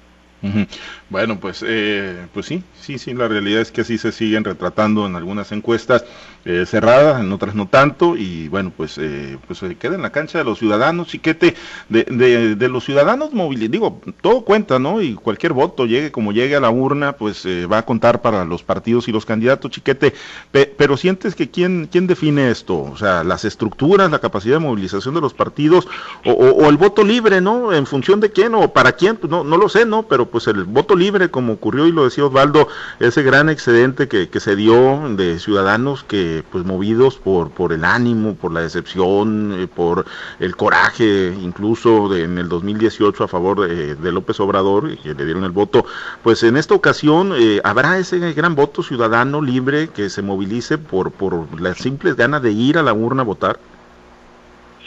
Bueno, 1.09 1.39
pues, 1.39 1.63
eh, 1.65 2.27
pues 2.33 2.45
sí, 2.45 2.63
sí, 2.79 2.97
sí, 2.99 3.13
la 3.13 3.27
realidad 3.27 3.61
es 3.61 3.71
que 3.71 3.81
así 3.81 3.97
se 3.97 4.11
siguen 4.11 4.43
retratando 4.43 5.05
en 5.07 5.15
algunas 5.15 5.51
encuestas 5.51 6.05
eh, 6.45 6.65
cerradas, 6.65 7.21
en 7.21 7.31
otras 7.31 7.55
no 7.55 7.67
tanto, 7.67 8.15
y 8.15 8.47
bueno, 8.47 8.71
pues, 8.75 8.97
eh, 8.97 9.37
pues 9.47 9.59
se 9.59 9.75
queda 9.75 9.95
en 9.95 10.03
la 10.03 10.11
cancha 10.11 10.37
de 10.37 10.43
los 10.43 10.59
ciudadanos, 10.59 11.07
chiquete, 11.07 11.55
de, 11.89 12.55
de, 12.55 12.69
los 12.69 12.85
ciudadanos 12.85 13.33
móviles, 13.33 13.71
digo, 13.71 14.01
todo 14.21 14.41
cuenta, 14.41 14.79
¿no? 14.79 15.01
Y 15.01 15.15
cualquier 15.15 15.53
voto, 15.53 15.85
llegue 15.85 16.11
como 16.11 16.31
llegue 16.31 16.55
a 16.55 16.59
la 16.59 16.69
urna, 16.69 17.13
pues 17.13 17.45
va 17.45 17.79
a 17.79 17.85
contar 17.85 18.21
para 18.21 18.45
los 18.45 18.63
partidos 18.63 19.07
y 19.07 19.11
los 19.11 19.25
candidatos, 19.25 19.71
chiquete, 19.71 20.13
pero 20.51 20.97
sientes 20.97 21.35
que 21.35 21.49
quién, 21.49 21.89
quién 21.91 22.05
define 22.05 22.51
esto, 22.51 22.79
o 22.83 22.97
sea, 22.97 23.23
las 23.23 23.43
estructuras, 23.43 24.11
la 24.11 24.19
capacidad 24.19 24.55
de 24.55 24.65
movilización 24.65 25.15
de 25.15 25.21
los 25.21 25.33
partidos, 25.33 25.87
o, 26.25 26.31
o, 26.31 26.65
o 26.65 26.69
el 26.69 26.77
voto 26.77 27.03
libre, 27.03 27.41
¿no? 27.41 27.73
En 27.73 27.85
función 27.85 28.19
de 28.19 28.31
quién 28.31 28.53
o 28.55 28.71
para 28.71 28.91
quién, 28.91 29.17
pues 29.17 29.31
no, 29.31 29.43
no 29.43 29.57
lo 29.57 29.67
sé, 29.67 29.85
¿no? 29.85 30.03
Pero 30.03 30.26
pues 30.27 30.47
el 30.47 30.63
voto 30.63 30.95
libre, 30.95 31.29
como 31.29 31.53
ocurrió 31.53 31.87
y 31.87 31.91
lo 31.91 32.03
decía 32.05 32.25
Osvaldo, 32.25 32.67
ese 32.99 33.23
gran 33.23 33.49
excedente 33.49 34.07
que, 34.07 34.29
que 34.29 34.39
se 34.39 34.55
dio 34.55 35.09
de 35.15 35.39
ciudadanos 35.39 36.03
que 36.03 36.43
pues 36.51 36.65
movidos 36.65 37.17
por, 37.17 37.51
por 37.51 37.73
el 37.73 37.83
ánimo, 37.83 38.35
por 38.35 38.51
la 38.51 38.61
decepción, 38.61 39.53
eh, 39.57 39.67
por 39.67 40.05
el 40.39 40.55
coraje, 40.55 41.33
incluso 41.41 42.15
en 42.15 42.37
el 42.37 42.49
2018 42.49 43.23
a 43.23 43.27
favor 43.27 43.67
de, 43.67 43.95
de, 43.95 44.11
López 44.11 44.39
Obrador, 44.39 44.97
que 44.97 45.13
le 45.13 45.25
dieron 45.25 45.43
el 45.43 45.51
voto, 45.51 45.85
pues 46.23 46.43
en 46.43 46.57
esta 46.57 46.73
ocasión 46.73 47.33
eh, 47.35 47.61
habrá 47.63 47.97
ese 47.97 48.19
gran 48.33 48.55
voto 48.55 48.83
ciudadano 48.83 49.41
libre 49.41 49.89
que 49.89 50.09
se 50.09 50.21
movilice 50.21 50.77
por, 50.77 51.11
por 51.11 51.59
las 51.59 51.77
simples 51.77 52.15
ganas 52.15 52.41
de 52.41 52.51
ir 52.51 52.77
a 52.77 52.83
la 52.83 52.93
urna 52.93 53.21
a 53.21 53.25
votar. 53.25 53.59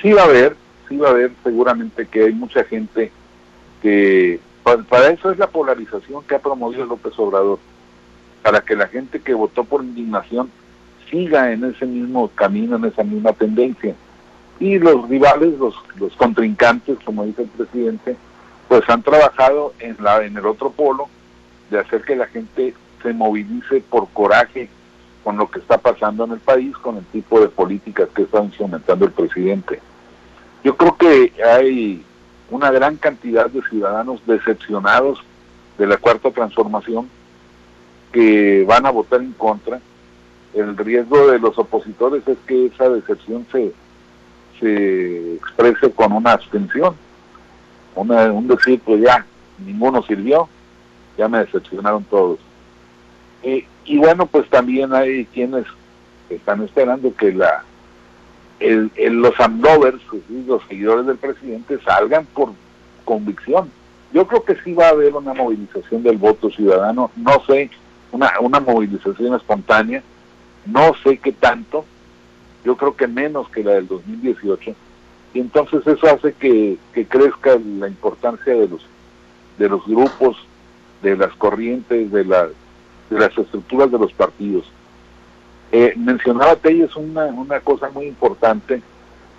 Sí 0.00 0.12
va 0.12 0.22
a 0.22 0.24
haber, 0.24 0.56
sí 0.88 0.96
va 0.96 1.08
a 1.08 1.10
haber 1.12 1.32
seguramente 1.42 2.06
que 2.06 2.24
hay 2.24 2.32
mucha 2.32 2.64
gente 2.64 3.12
que 3.82 4.40
para, 4.62 5.10
eso 5.10 5.30
es 5.30 5.38
la 5.38 5.48
polarización 5.48 6.22
que 6.24 6.34
ha 6.34 6.38
promovido 6.38 6.84
López 6.84 7.12
Obrador, 7.18 7.58
para 8.42 8.60
que 8.60 8.76
la 8.76 8.88
gente 8.88 9.20
que 9.20 9.34
votó 9.34 9.64
por 9.64 9.82
indignación 9.82 10.50
siga 11.10 11.52
en 11.52 11.64
ese 11.64 11.86
mismo 11.86 12.28
camino, 12.34 12.76
en 12.76 12.84
esa 12.84 13.02
misma 13.02 13.32
tendencia. 13.32 13.94
Y 14.58 14.78
los 14.78 15.08
rivales, 15.08 15.58
los, 15.58 15.74
los 15.96 16.14
contrincantes, 16.16 16.98
como 17.04 17.24
dice 17.24 17.42
el 17.42 17.48
presidente, 17.48 18.16
pues 18.68 18.88
han 18.88 19.02
trabajado 19.02 19.74
en, 19.80 19.96
la, 20.00 20.24
en 20.24 20.36
el 20.36 20.46
otro 20.46 20.70
polo 20.70 21.08
de 21.70 21.78
hacer 21.80 22.02
que 22.02 22.16
la 22.16 22.26
gente 22.26 22.74
se 23.02 23.12
movilice 23.12 23.80
por 23.80 24.08
coraje 24.10 24.68
con 25.24 25.36
lo 25.36 25.50
que 25.50 25.58
está 25.58 25.78
pasando 25.78 26.24
en 26.24 26.32
el 26.32 26.40
país, 26.40 26.76
con 26.78 26.96
el 26.96 27.04
tipo 27.06 27.40
de 27.40 27.48
políticas 27.48 28.08
que 28.14 28.22
está 28.22 28.42
instrumentando 28.42 29.06
el 29.06 29.12
presidente. 29.12 29.80
Yo 30.62 30.76
creo 30.76 30.96
que 30.96 31.32
hay 31.42 32.04
una 32.50 32.70
gran 32.70 32.96
cantidad 32.96 33.48
de 33.48 33.62
ciudadanos 33.62 34.20
decepcionados 34.26 35.22
de 35.78 35.86
la 35.86 35.96
cuarta 35.96 36.30
transformación 36.30 37.08
que 38.12 38.64
van 38.66 38.86
a 38.86 38.90
votar 38.90 39.20
en 39.20 39.32
contra. 39.32 39.80
El 40.52 40.76
riesgo 40.76 41.30
de 41.30 41.38
los 41.38 41.56
opositores 41.58 42.26
es 42.26 42.36
que 42.46 42.66
esa 42.66 42.88
decepción 42.88 43.46
se, 43.52 43.72
se 44.58 45.34
exprese 45.36 45.90
con 45.92 46.12
una 46.12 46.32
abstención, 46.32 46.94
una, 47.94 48.32
un 48.32 48.48
decir, 48.48 48.80
pues 48.84 49.00
ya, 49.00 49.24
ninguno 49.64 50.02
sirvió, 50.02 50.48
ya 51.16 51.28
me 51.28 51.38
decepcionaron 51.38 52.04
todos. 52.04 52.40
Y 53.42 53.98
bueno, 53.98 54.26
pues 54.26 54.48
también 54.50 54.92
hay 54.92 55.24
quienes 55.26 55.64
están 56.28 56.62
esperando 56.62 57.14
que 57.14 57.32
la 57.32 57.64
el, 58.60 58.90
los 58.96 59.38
amlovers, 59.40 60.00
los 60.46 60.62
seguidores 60.68 61.06
del 61.06 61.16
presidente, 61.16 61.78
salgan 61.82 62.26
por 62.26 62.50
convicción. 63.04 63.70
Yo 64.12 64.26
creo 64.26 64.44
que 64.44 64.56
sí 64.62 64.74
va 64.74 64.86
a 64.86 64.90
haber 64.90 65.14
una 65.14 65.34
movilización 65.34 66.02
del 66.02 66.18
voto 66.18 66.50
ciudadano, 66.50 67.10
no 67.16 67.44
sé, 67.46 67.70
una, 68.12 68.32
una 68.40 68.60
movilización 68.60 69.34
espontánea, 69.34 70.02
no 70.66 70.92
sé 71.02 71.18
qué 71.18 71.32
tanto, 71.32 71.84
yo 72.64 72.76
creo 72.76 72.96
que 72.96 73.06
menos 73.06 73.48
que 73.48 73.64
la 73.64 73.72
del 73.72 73.88
2018, 73.88 74.74
y 75.32 75.40
entonces 75.40 75.86
eso 75.86 76.06
hace 76.06 76.32
que, 76.32 76.76
que 76.92 77.06
crezca 77.06 77.56
la 77.78 77.88
importancia 77.88 78.52
de 78.52 78.68
los, 78.68 78.84
de 79.58 79.68
los 79.68 79.86
grupos, 79.86 80.36
de 81.02 81.16
las 81.16 81.32
corrientes, 81.34 82.10
de, 82.10 82.24
la, 82.24 82.46
de 82.46 83.18
las 83.18 83.36
estructuras 83.38 83.90
de 83.90 83.98
los 83.98 84.12
partidos. 84.12 84.70
Eh, 85.72 85.94
mencionaba 85.96 86.56
Telles 86.56 86.94
una, 86.96 87.26
una 87.26 87.60
cosa 87.60 87.90
muy 87.90 88.06
importante, 88.06 88.82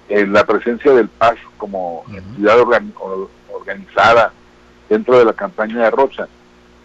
eh, 0.07 0.25
la 0.25 0.45
presencia 0.45 0.93
del 0.93 1.09
PAS 1.09 1.35
como 1.57 2.03
entidad 2.11 2.57
organizada 2.59 4.33
dentro 4.89 5.17
de 5.17 5.25
la 5.25 5.33
campaña 5.33 5.83
de 5.83 5.91
Rocha. 5.91 6.27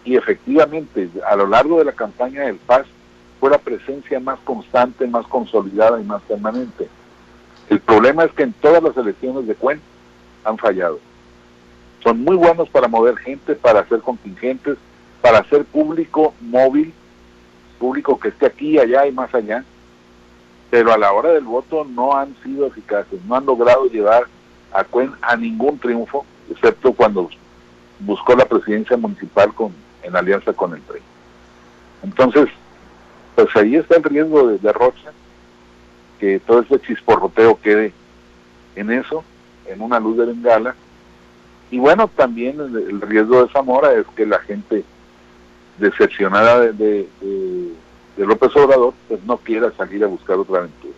Y 0.04 0.16
efectivamente, 0.16 1.08
a 1.26 1.36
lo 1.36 1.46
largo 1.46 1.78
de 1.78 1.84
la 1.84 1.92
campaña 1.92 2.42
del 2.42 2.56
PAS 2.56 2.86
fue 3.40 3.50
la 3.50 3.58
presencia 3.58 4.18
más 4.20 4.38
constante, 4.40 5.06
más 5.06 5.26
consolidada 5.26 6.00
y 6.00 6.04
más 6.04 6.22
permanente. 6.22 6.88
El 7.68 7.80
problema 7.80 8.24
es 8.24 8.32
que 8.32 8.44
en 8.44 8.52
todas 8.52 8.82
las 8.82 8.96
elecciones 8.96 9.46
de 9.46 9.54
Cuen 9.54 9.80
han 10.44 10.58
fallado. 10.58 11.00
Son 12.02 12.22
muy 12.22 12.36
buenos 12.36 12.68
para 12.68 12.86
mover 12.86 13.16
gente, 13.16 13.56
para 13.56 13.80
hacer 13.80 14.00
contingentes, 14.00 14.78
para 15.20 15.38
hacer 15.38 15.64
público 15.64 16.34
móvil 16.40 16.94
público 17.78 18.18
que 18.18 18.28
esté 18.28 18.46
aquí, 18.46 18.78
allá 18.78 19.06
y 19.06 19.12
más 19.12 19.34
allá, 19.34 19.64
pero 20.70 20.92
a 20.92 20.98
la 20.98 21.12
hora 21.12 21.30
del 21.30 21.44
voto 21.44 21.84
no 21.84 22.16
han 22.16 22.34
sido 22.42 22.66
eficaces, 22.66 23.22
no 23.24 23.36
han 23.36 23.46
logrado 23.46 23.86
llevar 23.86 24.24
a 24.72 24.84
Cuen 24.84 25.12
a 25.22 25.36
ningún 25.36 25.78
triunfo, 25.78 26.24
excepto 26.50 26.92
cuando 26.92 27.30
buscó 28.00 28.34
la 28.34 28.44
presidencia 28.44 28.96
municipal 28.96 29.54
con, 29.54 29.72
en 30.02 30.16
alianza 30.16 30.52
con 30.52 30.74
el 30.74 30.80
PRI. 30.80 31.00
Entonces, 32.02 32.48
pues 33.34 33.48
ahí 33.56 33.76
está 33.76 33.96
el 33.96 34.02
riesgo 34.02 34.48
de 34.48 34.58
derrocha, 34.58 35.12
que 36.18 36.40
todo 36.40 36.60
ese 36.60 36.80
chisporroteo 36.80 37.60
quede 37.60 37.92
en 38.74 38.90
eso, 38.90 39.24
en 39.66 39.80
una 39.80 40.00
luz 40.00 40.16
de 40.16 40.26
bengala. 40.26 40.74
Y 41.70 41.78
bueno, 41.78 42.08
también 42.08 42.60
el 42.60 43.00
riesgo 43.00 43.44
de 43.44 43.52
Zamora 43.52 43.92
es 43.94 44.06
que 44.14 44.26
la 44.26 44.38
gente 44.40 44.84
decepcionada 45.78 46.60
de, 46.60 46.72
de, 46.72 48.26
López 48.26 48.54
Obrador, 48.56 48.94
pues 49.08 49.22
no 49.24 49.36
quiera 49.38 49.70
salir 49.76 50.02
a 50.04 50.06
buscar 50.06 50.38
otra 50.38 50.58
aventura. 50.58 50.94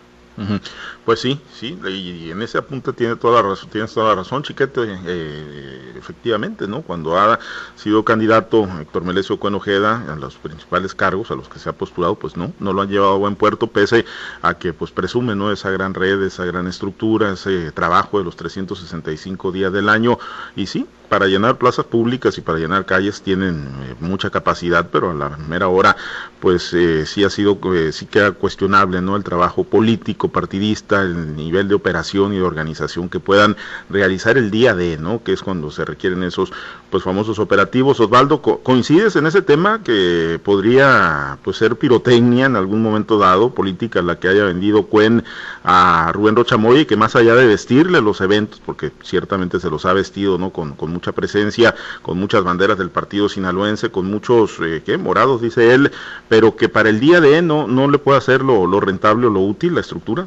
Pues 1.05 1.21
sí, 1.21 1.41
sí, 1.53 1.77
y, 1.89 2.31
en 2.31 2.43
ese 2.43 2.59
apunte 2.59 2.93
tiene 2.93 3.17
toda 3.17 3.43
la 3.43 3.49
razón, 3.49 3.71
tienes 3.71 3.93
toda 3.93 4.11
la 4.11 4.15
razón, 4.15 4.45
Chiquete, 4.45 4.83
eh, 5.07 5.93
efectivamente, 5.97 6.69
¿no? 6.69 6.83
Cuando 6.83 7.19
ha 7.19 7.41
sido 7.75 8.05
candidato 8.05 8.69
Héctor 8.81 9.05
Melesio 9.05 9.41
Cuenojeda 9.41 10.05
a 10.13 10.15
los 10.15 10.37
principales 10.37 10.95
cargos 10.95 11.33
a 11.33 11.35
los 11.35 11.49
que 11.49 11.59
se 11.59 11.69
ha 11.69 11.73
postulado, 11.73 12.15
pues 12.15 12.37
no, 12.37 12.53
no 12.61 12.73
lo 12.73 12.83
han 12.83 12.89
llevado 12.89 13.15
a 13.15 13.19
buen 13.19 13.35
puerto, 13.35 13.67
pese 13.67 14.05
a 14.43 14.55
que 14.55 14.73
pues 14.73 14.93
presume, 14.93 15.35
¿no? 15.35 15.51
Esa 15.51 15.71
gran 15.71 15.95
red, 15.95 16.23
esa 16.23 16.45
gran 16.45 16.69
estructura, 16.69 17.33
ese 17.33 17.73
trabajo 17.73 18.19
de 18.19 18.25
los 18.25 18.37
365 18.37 19.51
días 19.51 19.73
del 19.73 19.89
año, 19.89 20.19
y 20.55 20.67
sí, 20.67 20.87
para 21.09 21.27
llenar 21.27 21.59
plazas 21.59 21.87
públicas 21.87 22.37
y 22.39 22.41
para 22.41 22.59
llenar 22.59 22.85
calles 22.87 23.23
tienen 23.23 23.67
eh, 23.83 23.95
mucha 24.01 24.31
capacidad, 24.31 24.89
pero 24.91 25.11
a 25.11 25.15
la 25.15 25.31
mera 25.31 25.69
hora, 25.69 25.97
pues 26.41 26.73
eh, 26.75 27.07
sí 27.07 27.25
ha 27.25 27.31
sido, 27.31 27.59
eh, 27.75 27.93
sí 27.93 28.07
queda 28.07 28.33
cuestionable, 28.33 29.01
¿no? 29.01 29.17
El 29.17 29.25
trabajo 29.25 29.65
político, 29.65 30.29
partidista, 30.29 31.03
el 31.03 31.35
nivel 31.35 31.69
de 31.69 31.75
operación 31.75 32.33
y 32.33 32.37
de 32.37 32.43
organización 32.43 33.09
que 33.09 33.21
puedan 33.21 33.57
realizar 33.89 34.39
el 34.39 34.51
día 34.51 34.75
de, 34.75 34.99
¿no? 34.99 35.23
Que 35.23 35.33
es 35.33 35.43
cuando 35.43 35.71
se 35.71 35.85
requieren 35.85 36.23
esos, 36.23 36.53
pues 36.91 37.03
famosos 37.03 37.39
operativos. 37.39 38.01
Osvaldo, 38.01 38.43
¿coincides 38.43 39.17
en 39.17 39.27
ese 39.27 39.43
tema 39.43 39.83
que 39.83 40.39
podría, 40.43 41.39
pues 41.43 41.57
ser 41.57 41.77
pirotecnia 41.77 42.47
en 42.47 42.57
algún 42.57 42.83
momento 42.83 43.19
dado, 43.19 43.55
política 43.55 44.03
la 44.03 44.19
que 44.19 44.29
haya 44.29 44.45
vendido 44.45 44.87
Cuen 44.87 45.25
a 45.65 46.11
Rubén 46.13 46.37
Rochamoy 46.37 46.87
que 46.87 46.97
más 46.97 47.17
allá 47.17 47.35
de 47.35 47.47
vestirle 47.47 48.01
los 48.01 48.21
eventos, 48.21 48.61
porque 48.65 48.93
ciertamente 49.03 49.61
se 49.61 49.71
los 49.71 49.85
ha 49.87 49.93
vestido, 49.93 50.39
¿no? 50.39 50.51
Con, 50.51 50.75
con 50.75 50.93
mucha 50.99 51.13
presencia, 51.13 51.77
con 52.03 52.19
muchas 52.19 52.43
banderas 52.43 52.77
del 52.77 52.91
partido 52.91 53.29
sinaloense, 53.29 53.89
con 53.91 54.07
muchos, 54.07 54.59
eh, 54.59 54.83
¿qué? 54.85 54.99
Morados, 54.99 55.41
dice 55.41 55.73
él, 55.73 55.93
pero 56.29 56.57
que 56.57 56.69
para 56.69 56.89
el 56.89 56.99
día 56.99 57.21
de 57.21 57.41
no, 57.41 57.69
no 57.69 57.89
le 57.89 57.99
puede 57.99 58.19
hacer 58.19 58.43
lo, 58.43 58.81
rentable 58.81 59.29
o 59.29 59.31
lo 59.31 59.41
útil 59.41 59.77
la 59.77 59.81
estructura. 59.81 60.27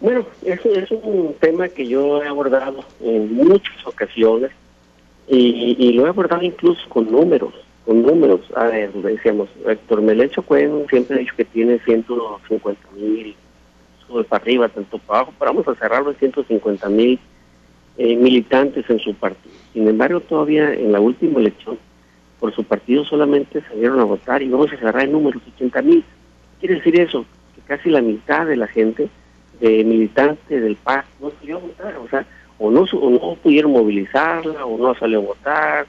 Bueno, 0.00 0.24
eso 0.44 0.68
es 0.70 0.90
un 0.92 1.34
tema 1.40 1.68
que 1.68 1.88
yo 1.88 2.22
he 2.22 2.28
abordado 2.28 2.84
en 3.00 3.34
muchas 3.34 3.84
ocasiones 3.84 4.52
y, 5.26 5.92
lo 5.94 6.06
he 6.06 6.08
abordado 6.08 6.42
incluso 6.42 6.80
con 6.88 7.10
números, 7.10 7.52
con 7.84 8.02
números. 8.02 8.42
A 8.54 8.66
ver, 8.66 8.92
decíamos, 8.92 9.48
Héctor 9.66 10.02
Melecho 10.02 10.42
Cuen 10.42 10.86
siempre 10.88 11.16
ha 11.16 11.18
dicho 11.18 11.34
que 11.36 11.44
tiene 11.44 11.80
150 11.80 12.80
mil, 12.94 13.34
sube 14.06 14.22
para 14.22 14.40
arriba, 14.40 14.68
tanto 14.68 14.98
para 14.98 15.20
abajo, 15.20 15.34
pero 15.36 15.50
vamos 15.50 15.66
a 15.66 15.74
cerrarlo 15.74 16.10
en 16.10 16.16
150 16.16 16.88
mil 16.90 17.18
eh, 17.98 18.16
militantes 18.16 18.88
en 18.88 19.00
su 19.00 19.12
partido. 19.14 19.54
Sin 19.72 19.88
embargo, 19.88 20.20
todavía 20.20 20.72
en 20.72 20.92
la 20.92 21.00
última 21.00 21.40
elección, 21.40 21.78
por 22.38 22.54
su 22.54 22.62
partido 22.62 23.04
solamente 23.04 23.60
salieron 23.62 23.98
a 23.98 24.04
votar 24.04 24.40
y 24.40 24.48
vamos 24.48 24.72
a 24.72 24.76
cerrar 24.76 25.04
en 25.04 25.12
números 25.12 25.42
80 25.56 25.82
mil. 25.82 26.04
Quiere 26.60 26.76
decir 26.76 27.00
eso, 27.00 27.24
que 27.54 27.60
casi 27.62 27.90
la 27.90 28.00
mitad 28.00 28.46
de 28.46 28.56
la 28.56 28.68
gente 28.68 29.08
de 29.60 29.82
militante 29.82 30.60
del 30.60 30.76
PAC 30.76 31.06
no 31.20 31.32
salió 31.40 31.56
a 31.56 31.60
votar, 31.60 31.96
o 31.96 32.08
sea, 32.08 32.24
o 32.58 32.70
no, 32.70 32.84
no 32.84 33.36
pudieron 33.42 33.72
movilizarla, 33.72 34.64
o 34.64 34.78
no 34.78 34.94
salió 34.94 35.18
a 35.18 35.22
votar, 35.22 35.86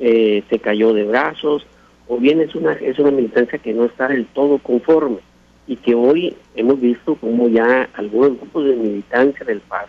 eh, 0.00 0.42
se 0.50 0.58
cayó 0.58 0.92
de 0.92 1.04
brazos, 1.04 1.66
o 2.08 2.18
bien 2.18 2.40
es 2.40 2.54
una, 2.54 2.72
es 2.72 2.98
una 2.98 3.10
militancia 3.10 3.58
que 3.58 3.72
no 3.72 3.84
está 3.84 4.08
del 4.08 4.26
todo 4.26 4.58
conforme 4.58 5.18
y 5.66 5.76
que 5.76 5.94
hoy 5.94 6.36
hemos 6.56 6.80
visto 6.80 7.14
como 7.14 7.48
ya 7.48 7.88
algunos 7.94 8.36
grupos 8.38 8.64
de 8.64 8.74
militancia 8.74 9.46
del 9.46 9.60
PAC 9.60 9.88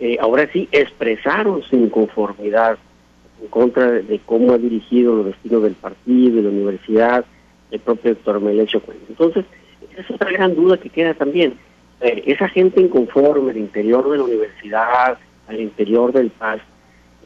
eh, 0.00 0.16
ahora 0.20 0.48
sí 0.52 0.68
expresaron 0.70 1.62
su 1.62 1.76
inconformidad 1.76 2.78
en 3.40 3.48
contra 3.48 3.90
de, 3.90 4.20
cómo 4.24 4.52
ha 4.52 4.58
dirigido 4.58 5.16
los 5.16 5.26
destinos 5.26 5.62
del 5.62 5.74
partido, 5.74 6.36
de 6.36 6.42
la 6.42 6.48
universidad, 6.48 7.24
el 7.70 7.80
propio 7.80 8.14
doctor 8.14 8.40
Melecho 8.40 8.82
Entonces, 9.08 9.44
esa 9.92 10.00
es 10.00 10.10
otra 10.10 10.30
gran 10.30 10.54
duda 10.54 10.78
que 10.78 10.90
queda 10.90 11.14
también. 11.14 11.54
Eh, 12.00 12.22
esa 12.26 12.48
gente 12.48 12.80
inconforme 12.80 13.50
al 13.50 13.56
interior 13.56 14.08
de 14.10 14.18
la 14.18 14.24
universidad, 14.24 15.18
al 15.48 15.60
interior 15.60 16.12
del 16.12 16.30
PAS, 16.30 16.60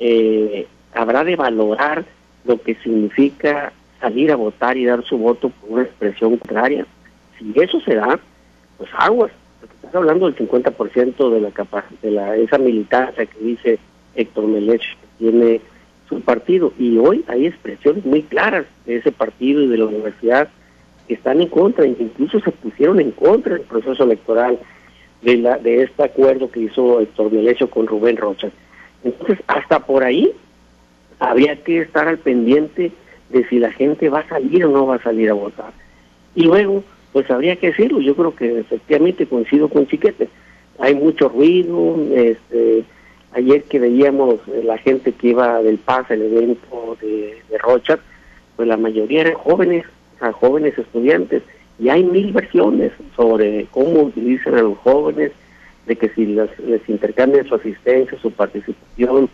eh, 0.01 0.67
habrá 0.95 1.25
de 1.25 1.37
valorar 1.37 2.05
lo 2.45 2.61
que 2.61 2.75
significa 2.77 3.73
salir 4.01 4.33
a 4.33 4.37
votar 4.37 4.77
y 4.77 4.85
dar 4.85 5.05
su 5.05 5.17
voto 5.17 5.51
por 5.51 5.71
una 5.71 5.83
expresión 5.83 6.37
contraria. 6.37 6.87
Si 7.39 7.53
eso 7.61 7.81
se 7.81 7.95
da, 7.95 8.19
pues 8.79 8.91
aguas. 8.97 9.31
Porque 9.63 9.77
estás 9.77 9.95
hablando 9.95 10.29
del 10.29 10.37
50% 10.37 11.31
de 11.31 11.41
la 11.41 11.85
de 12.03 12.11
la 12.11 12.37
esa 12.37 12.59
militancia 12.59 13.25
que 13.25 13.39
dice 13.39 13.79
Héctor 14.17 14.49
Melech 14.49 14.83
que 14.83 15.07
tiene 15.19 15.61
su 16.09 16.21
partido. 16.21 16.73
Y 16.79 16.99
hoy 16.99 17.25
hay 17.29 17.47
expresiones 17.47 18.05
muy 18.05 18.23
claras 18.23 18.67
de 18.87 18.97
ese 18.97 19.13
partido 19.13 19.63
y 19.63 19.69
de 19.69 19.79
la 19.79 19.87
universidad 19.87 20.49
que 21.07 21.15
están 21.15 21.41
en 21.41 21.49
contra, 21.49 21.87
incluso 21.87 22.41
se 22.41 22.51
pusieron 22.51 22.99
en 22.99 23.13
contra 23.13 23.55
del 23.55 23.63
proceso 23.63 24.03
electoral 24.03 24.59
de, 25.23 25.37
la, 25.37 25.59
de 25.59 25.85
este 25.85 26.03
acuerdo 26.03 26.51
que 26.51 26.61
hizo 26.61 27.01
Héctor 27.01 27.33
Melech 27.33 27.69
con 27.71 27.87
Rubén 27.87 28.17
Rocha. 28.17 28.51
Entonces, 29.05 29.39
hasta 29.47 29.81
por 29.81 30.03
ahí 30.03 30.33
habría 31.19 31.57
que 31.63 31.81
estar 31.81 32.09
al 32.09 32.19
pendiente 32.19 32.91
de 33.31 33.49
si 33.49 33.61
la 33.61 33.71
gente 33.71 34.09
va 34.09 34.21
a 34.21 34.29
salir 34.29 34.65
o 34.65 34.71
no 34.71 34.87
va 34.87 34.97
a 34.97 35.03
salir 35.03 35.31
a 35.31 35.35
votar. 35.35 35.73
Y 36.35 36.45
luego, 36.45 36.83
pues 37.13 37.31
habría 37.31 37.57
que 37.57 37.69
decirlo, 37.69 38.01
yo 38.01 38.15
creo 38.15 38.35
que 38.35 38.61
efectivamente 38.61 39.27
coincido 39.27 39.69
con 39.69 39.87
Chiquete, 39.87 40.29
hay 40.79 40.95
mucho 40.95 41.29
ruido, 41.29 41.97
este, 42.15 42.85
ayer 43.33 43.65
que 43.65 43.79
veíamos 43.79 44.41
la 44.65 44.79
gente 44.79 45.13
que 45.13 45.29
iba 45.29 45.63
del 45.63 45.79
PAS 45.79 46.11
al 46.11 46.23
evento 46.23 46.97
de, 47.01 47.37
de 47.51 47.99
pues 48.57 48.69
la 48.69 48.77
mayoría 48.77 49.23
eran 49.23 49.35
jóvenes, 49.35 49.85
a 50.21 50.33
jóvenes 50.33 50.79
estudiantes, 50.79 51.43
y 51.79 51.89
hay 51.89 52.05
mil 52.05 52.33
versiones 52.33 52.93
sobre 53.17 53.67
cómo 53.71 54.03
utilizan 54.03 54.55
a 54.55 54.63
los 54.63 54.79
jóvenes, 54.79 55.33
de 55.87 55.97
que 55.97 56.09
si 56.11 56.27
les, 56.27 56.59
les 56.61 56.89
intercambian 56.89 57.47
su 57.47 57.57
asistencia, 57.57 58.17
su 58.21 58.31
participación 58.31 59.29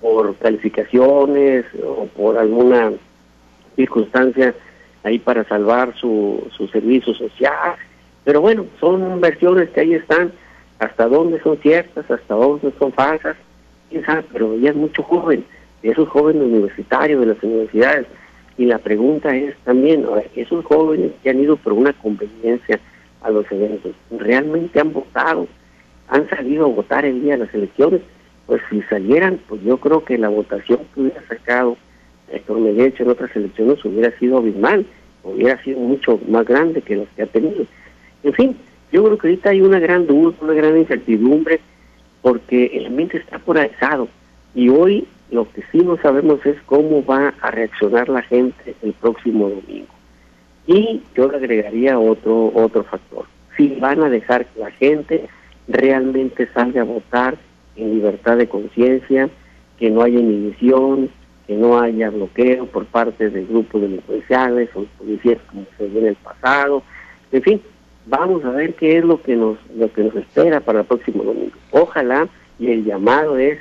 por 0.00 0.34
calificaciones 0.36 1.64
o 1.84 2.06
por 2.06 2.38
alguna 2.38 2.92
circunstancia 3.74 4.54
ahí 5.08 5.18
para 5.18 5.44
salvar 5.44 5.94
su, 5.96 6.46
su 6.56 6.68
servicio 6.68 7.14
social. 7.14 7.76
Pero 8.24 8.40
bueno, 8.40 8.66
son 8.78 9.20
versiones 9.20 9.70
que 9.70 9.80
ahí 9.80 9.94
están, 9.94 10.32
hasta 10.78 11.06
dónde 11.06 11.40
son 11.40 11.56
ciertas, 11.58 12.10
hasta 12.10 12.34
dónde 12.34 12.72
son 12.78 12.92
falsas, 12.92 13.36
quién 13.90 14.04
sabe, 14.04 14.24
pero 14.32 14.56
ya 14.58 14.70
es 14.70 14.76
mucho 14.76 15.02
joven, 15.02 15.44
esos 15.82 16.08
jóvenes 16.08 16.42
universitarios 16.42 17.20
de 17.20 17.26
las 17.26 17.42
universidades. 17.42 18.06
Y 18.56 18.66
la 18.66 18.78
pregunta 18.78 19.34
es 19.34 19.56
también, 19.64 20.04
esos 20.34 20.64
jóvenes 20.64 21.12
que 21.22 21.30
han 21.30 21.40
ido 21.40 21.56
por 21.56 21.72
una 21.72 21.92
conveniencia 21.92 22.78
a 23.22 23.30
los 23.30 23.50
eventos, 23.50 23.92
¿realmente 24.10 24.80
han 24.80 24.92
votado? 24.92 25.46
¿Han 26.08 26.28
salido 26.28 26.66
a 26.66 26.68
votar 26.68 27.04
el 27.04 27.22
día 27.22 27.34
de 27.36 27.44
las 27.44 27.54
elecciones? 27.54 28.00
Pues 28.46 28.60
si 28.70 28.82
salieran, 28.82 29.38
pues 29.48 29.62
yo 29.62 29.78
creo 29.78 30.04
que 30.04 30.18
la 30.18 30.28
votación 30.28 30.80
que 30.94 31.00
hubiera 31.00 31.22
sacado 31.28 31.76
Héctor 32.32 32.58
Medellín 32.58 32.94
en 32.98 33.08
otras 33.08 33.34
elecciones 33.34 33.84
hubiera 33.84 34.16
sido 34.18 34.38
abismal, 34.38 34.86
hubiera 35.22 35.62
sido 35.62 35.80
mucho 35.80 36.20
más 36.28 36.46
grande 36.46 36.82
que 36.82 36.96
las 36.96 37.08
que 37.16 37.22
ha 37.22 37.26
tenido. 37.26 37.64
En 38.22 38.32
fin, 38.32 38.56
yo 38.92 39.04
creo 39.04 39.18
que 39.18 39.28
ahorita 39.28 39.50
hay 39.50 39.60
una 39.60 39.78
gran 39.78 40.06
duda, 40.06 40.34
una 40.40 40.54
gran 40.54 40.76
incertidumbre, 40.78 41.60
porque 42.22 42.66
el 42.74 42.86
ambiente 42.86 43.18
está 43.18 43.38
polarizado 43.38 44.08
y 44.54 44.68
hoy 44.68 45.06
lo 45.30 45.50
que 45.50 45.62
sí 45.70 45.78
no 45.78 45.96
sabemos 45.98 46.44
es 46.46 46.56
cómo 46.66 47.04
va 47.04 47.34
a 47.40 47.50
reaccionar 47.50 48.08
la 48.08 48.22
gente 48.22 48.74
el 48.82 48.92
próximo 48.94 49.50
domingo. 49.50 49.94
Y 50.66 51.02
yo 51.14 51.30
le 51.30 51.36
agregaría 51.36 51.98
otro, 51.98 52.50
otro 52.54 52.84
factor. 52.84 53.26
Si 53.56 53.68
van 53.80 54.02
a 54.02 54.08
dejar 54.08 54.46
que 54.46 54.60
la 54.60 54.70
gente 54.70 55.28
realmente 55.66 56.48
salga 56.52 56.82
a 56.82 56.84
votar 56.84 57.36
en 57.76 57.94
libertad 57.94 58.36
de 58.36 58.48
conciencia, 58.48 59.28
que 59.78 59.90
no 59.90 60.02
haya 60.02 60.18
inhibición, 60.18 61.10
que 61.48 61.56
no 61.56 61.80
haya 61.80 62.10
bloqueo 62.10 62.66
por 62.66 62.84
parte 62.84 63.30
de 63.30 63.44
grupos 63.46 63.80
delincuenciales 63.80 64.68
o 64.74 64.84
policías 64.98 65.38
como 65.50 65.64
se 65.78 65.86
vio 65.86 66.00
en 66.00 66.06
el 66.08 66.16
pasado. 66.16 66.82
En 67.32 67.42
fin, 67.42 67.62
vamos 68.04 68.44
a 68.44 68.50
ver 68.50 68.74
qué 68.74 68.98
es 68.98 69.04
lo 69.04 69.22
que 69.22 69.34
nos 69.34 69.56
lo 69.74 69.90
que 69.90 70.04
nos 70.04 70.14
espera 70.14 70.60
para 70.60 70.80
el 70.80 70.86
próximo 70.86 71.24
domingo. 71.24 71.56
Ojalá 71.70 72.28
y 72.58 72.70
el 72.70 72.84
llamado 72.84 73.38
es 73.38 73.58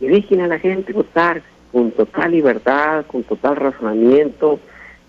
que 0.00 0.42
a 0.42 0.46
la 0.48 0.58
gente 0.58 0.92
votar 0.92 1.40
con 1.70 1.92
total 1.92 2.32
libertad, 2.32 3.06
con 3.06 3.22
total 3.22 3.54
razonamiento, 3.54 4.58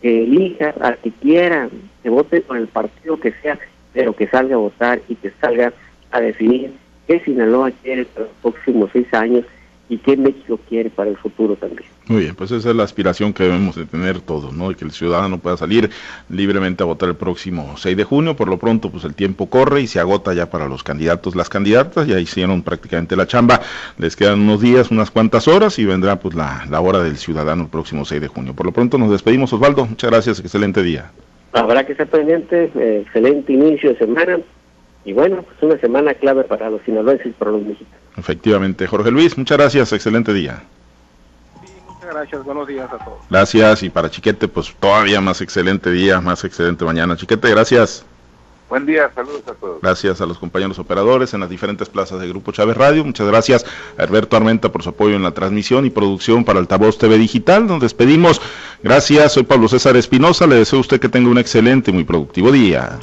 que 0.01 0.23
elija 0.23 0.75
al 0.81 0.97
que 0.99 1.11
quiera, 1.11 1.67
que 2.03 2.09
vote 2.09 2.41
por 2.41 2.57
el 2.57 2.67
partido 2.67 3.19
que 3.19 3.33
sea, 3.41 3.57
pero 3.93 4.15
que 4.15 4.27
salga 4.27 4.55
a 4.55 4.59
votar 4.59 5.01
y 5.09 5.15
que 5.15 5.31
salga 5.41 5.73
a 6.11 6.21
definir 6.21 6.73
qué 7.07 7.19
Sinaloa 7.21 7.71
quiere 7.71 8.05
para 8.05 8.27
los 8.27 8.35
próximos 8.41 8.91
seis 8.93 9.11
años 9.13 9.45
y 9.89 9.97
qué 9.97 10.15
México 10.15 10.59
quiere 10.69 10.91
para 10.91 11.09
el 11.09 11.17
futuro 11.17 11.55
también. 11.55 11.89
Muy 12.07 12.21
bien, 12.21 12.35
pues 12.35 12.51
esa 12.51 12.69
es 12.69 12.75
la 12.75 12.83
aspiración 12.83 13.33
que 13.33 13.43
debemos 13.43 13.75
de 13.75 13.85
tener 13.85 14.21
todos, 14.21 14.53
¿no? 14.53 14.69
De 14.69 14.75
que 14.75 14.85
el 14.85 14.91
ciudadano 14.91 15.39
pueda 15.39 15.57
salir 15.57 15.89
libremente 16.29 16.83
a 16.83 16.85
votar 16.85 17.09
el 17.09 17.15
próximo 17.15 17.75
6 17.75 17.97
de 17.97 18.03
junio. 18.03 18.35
Por 18.35 18.47
lo 18.47 18.57
pronto, 18.57 18.91
pues 18.91 19.03
el 19.03 19.15
tiempo 19.15 19.49
corre 19.49 19.81
y 19.81 19.87
se 19.87 19.99
agota 19.99 20.33
ya 20.33 20.49
para 20.49 20.67
los 20.67 20.83
candidatos, 20.83 21.35
las 21.35 21.49
candidatas, 21.49 22.07
ya 22.07 22.19
hicieron 22.19 22.61
prácticamente 22.61 23.15
la 23.15 23.25
chamba. 23.27 23.61
Les 23.97 24.15
quedan 24.15 24.41
unos 24.41 24.61
días, 24.61 24.91
unas 24.91 25.11
cuantas 25.11 25.47
horas 25.47 25.79
y 25.79 25.85
vendrá 25.85 26.17
pues 26.17 26.35
la, 26.35 26.65
la 26.69 26.79
hora 26.81 27.03
del 27.03 27.17
ciudadano 27.17 27.63
el 27.63 27.69
próximo 27.69 28.05
6 28.05 28.21
de 28.21 28.27
junio. 28.27 28.53
Por 28.53 28.67
lo 28.67 28.71
pronto 28.71 28.97
nos 28.97 29.11
despedimos, 29.11 29.51
Osvaldo. 29.53 29.85
Muchas 29.85 30.11
gracias, 30.11 30.39
excelente 30.39 30.83
día. 30.83 31.11
Habrá 31.53 31.83
que 31.85 31.93
estar 31.93 32.07
pendiente, 32.07 32.71
eh, 32.75 33.03
excelente 33.05 33.53
inicio 33.53 33.89
de 33.89 33.97
semana 33.97 34.39
y 35.03 35.13
bueno, 35.13 35.43
pues 35.43 35.57
una 35.63 35.79
semana 35.79 36.13
clave 36.13 36.43
para 36.43 36.69
los 36.69 36.81
sinaloenses 36.83 37.27
y 37.27 37.31
para 37.31 37.51
los 37.51 37.63
mexicanos. 37.63 37.98
Efectivamente. 38.19 38.85
Jorge 38.87 39.11
Luis, 39.11 39.37
muchas 39.37 39.57
gracias, 39.57 39.93
excelente 39.93 40.33
día. 40.33 40.63
Sí, 41.65 41.71
muchas 41.87 42.09
gracias, 42.09 42.43
buenos 42.43 42.67
días 42.67 42.91
a 42.91 42.97
todos. 42.97 43.19
Gracias, 43.29 43.83
y 43.83 43.89
para 43.89 44.09
Chiquete, 44.09 44.47
pues 44.47 44.75
todavía 44.79 45.21
más 45.21 45.41
excelente 45.41 45.91
día, 45.91 46.21
más 46.21 46.43
excelente 46.43 46.85
mañana. 46.85 47.15
Chiquete, 47.15 47.49
gracias. 47.49 48.05
Buen 48.69 48.85
día, 48.85 49.09
saludos 49.15 49.41
a 49.47 49.53
todos. 49.53 49.81
Gracias 49.81 50.21
a 50.21 50.27
los 50.27 50.37
compañeros 50.37 50.77
operadores 50.77 51.33
en 51.33 51.39
las 51.39 51.49
diferentes 51.49 51.89
plazas 51.89 52.19
de 52.21 52.27
Grupo 52.27 52.51
Chávez 52.51 52.77
Radio. 52.77 53.03
Muchas 53.03 53.25
gracias 53.25 53.65
a 53.97 54.03
Herberto 54.03 54.37
Armenta 54.37 54.71
por 54.71 54.83
su 54.83 54.89
apoyo 54.89 55.15
en 55.15 55.23
la 55.23 55.31
transmisión 55.31 55.87
y 55.87 55.89
producción 55.89 56.45
para 56.45 56.59
Altavoz 56.59 56.99
TV 56.99 57.17
Digital. 57.17 57.65
Nos 57.65 57.81
despedimos. 57.81 58.39
Gracias, 58.83 59.33
soy 59.33 59.41
Pablo 59.41 59.67
César 59.67 59.97
Espinosa. 59.97 60.45
Le 60.45 60.55
deseo 60.55 60.77
a 60.77 60.81
usted 60.81 60.99
que 60.99 61.09
tenga 61.09 61.31
un 61.31 61.39
excelente 61.39 61.89
y 61.89 61.95
muy 61.95 62.03
productivo 62.03 62.51
día. 62.51 62.97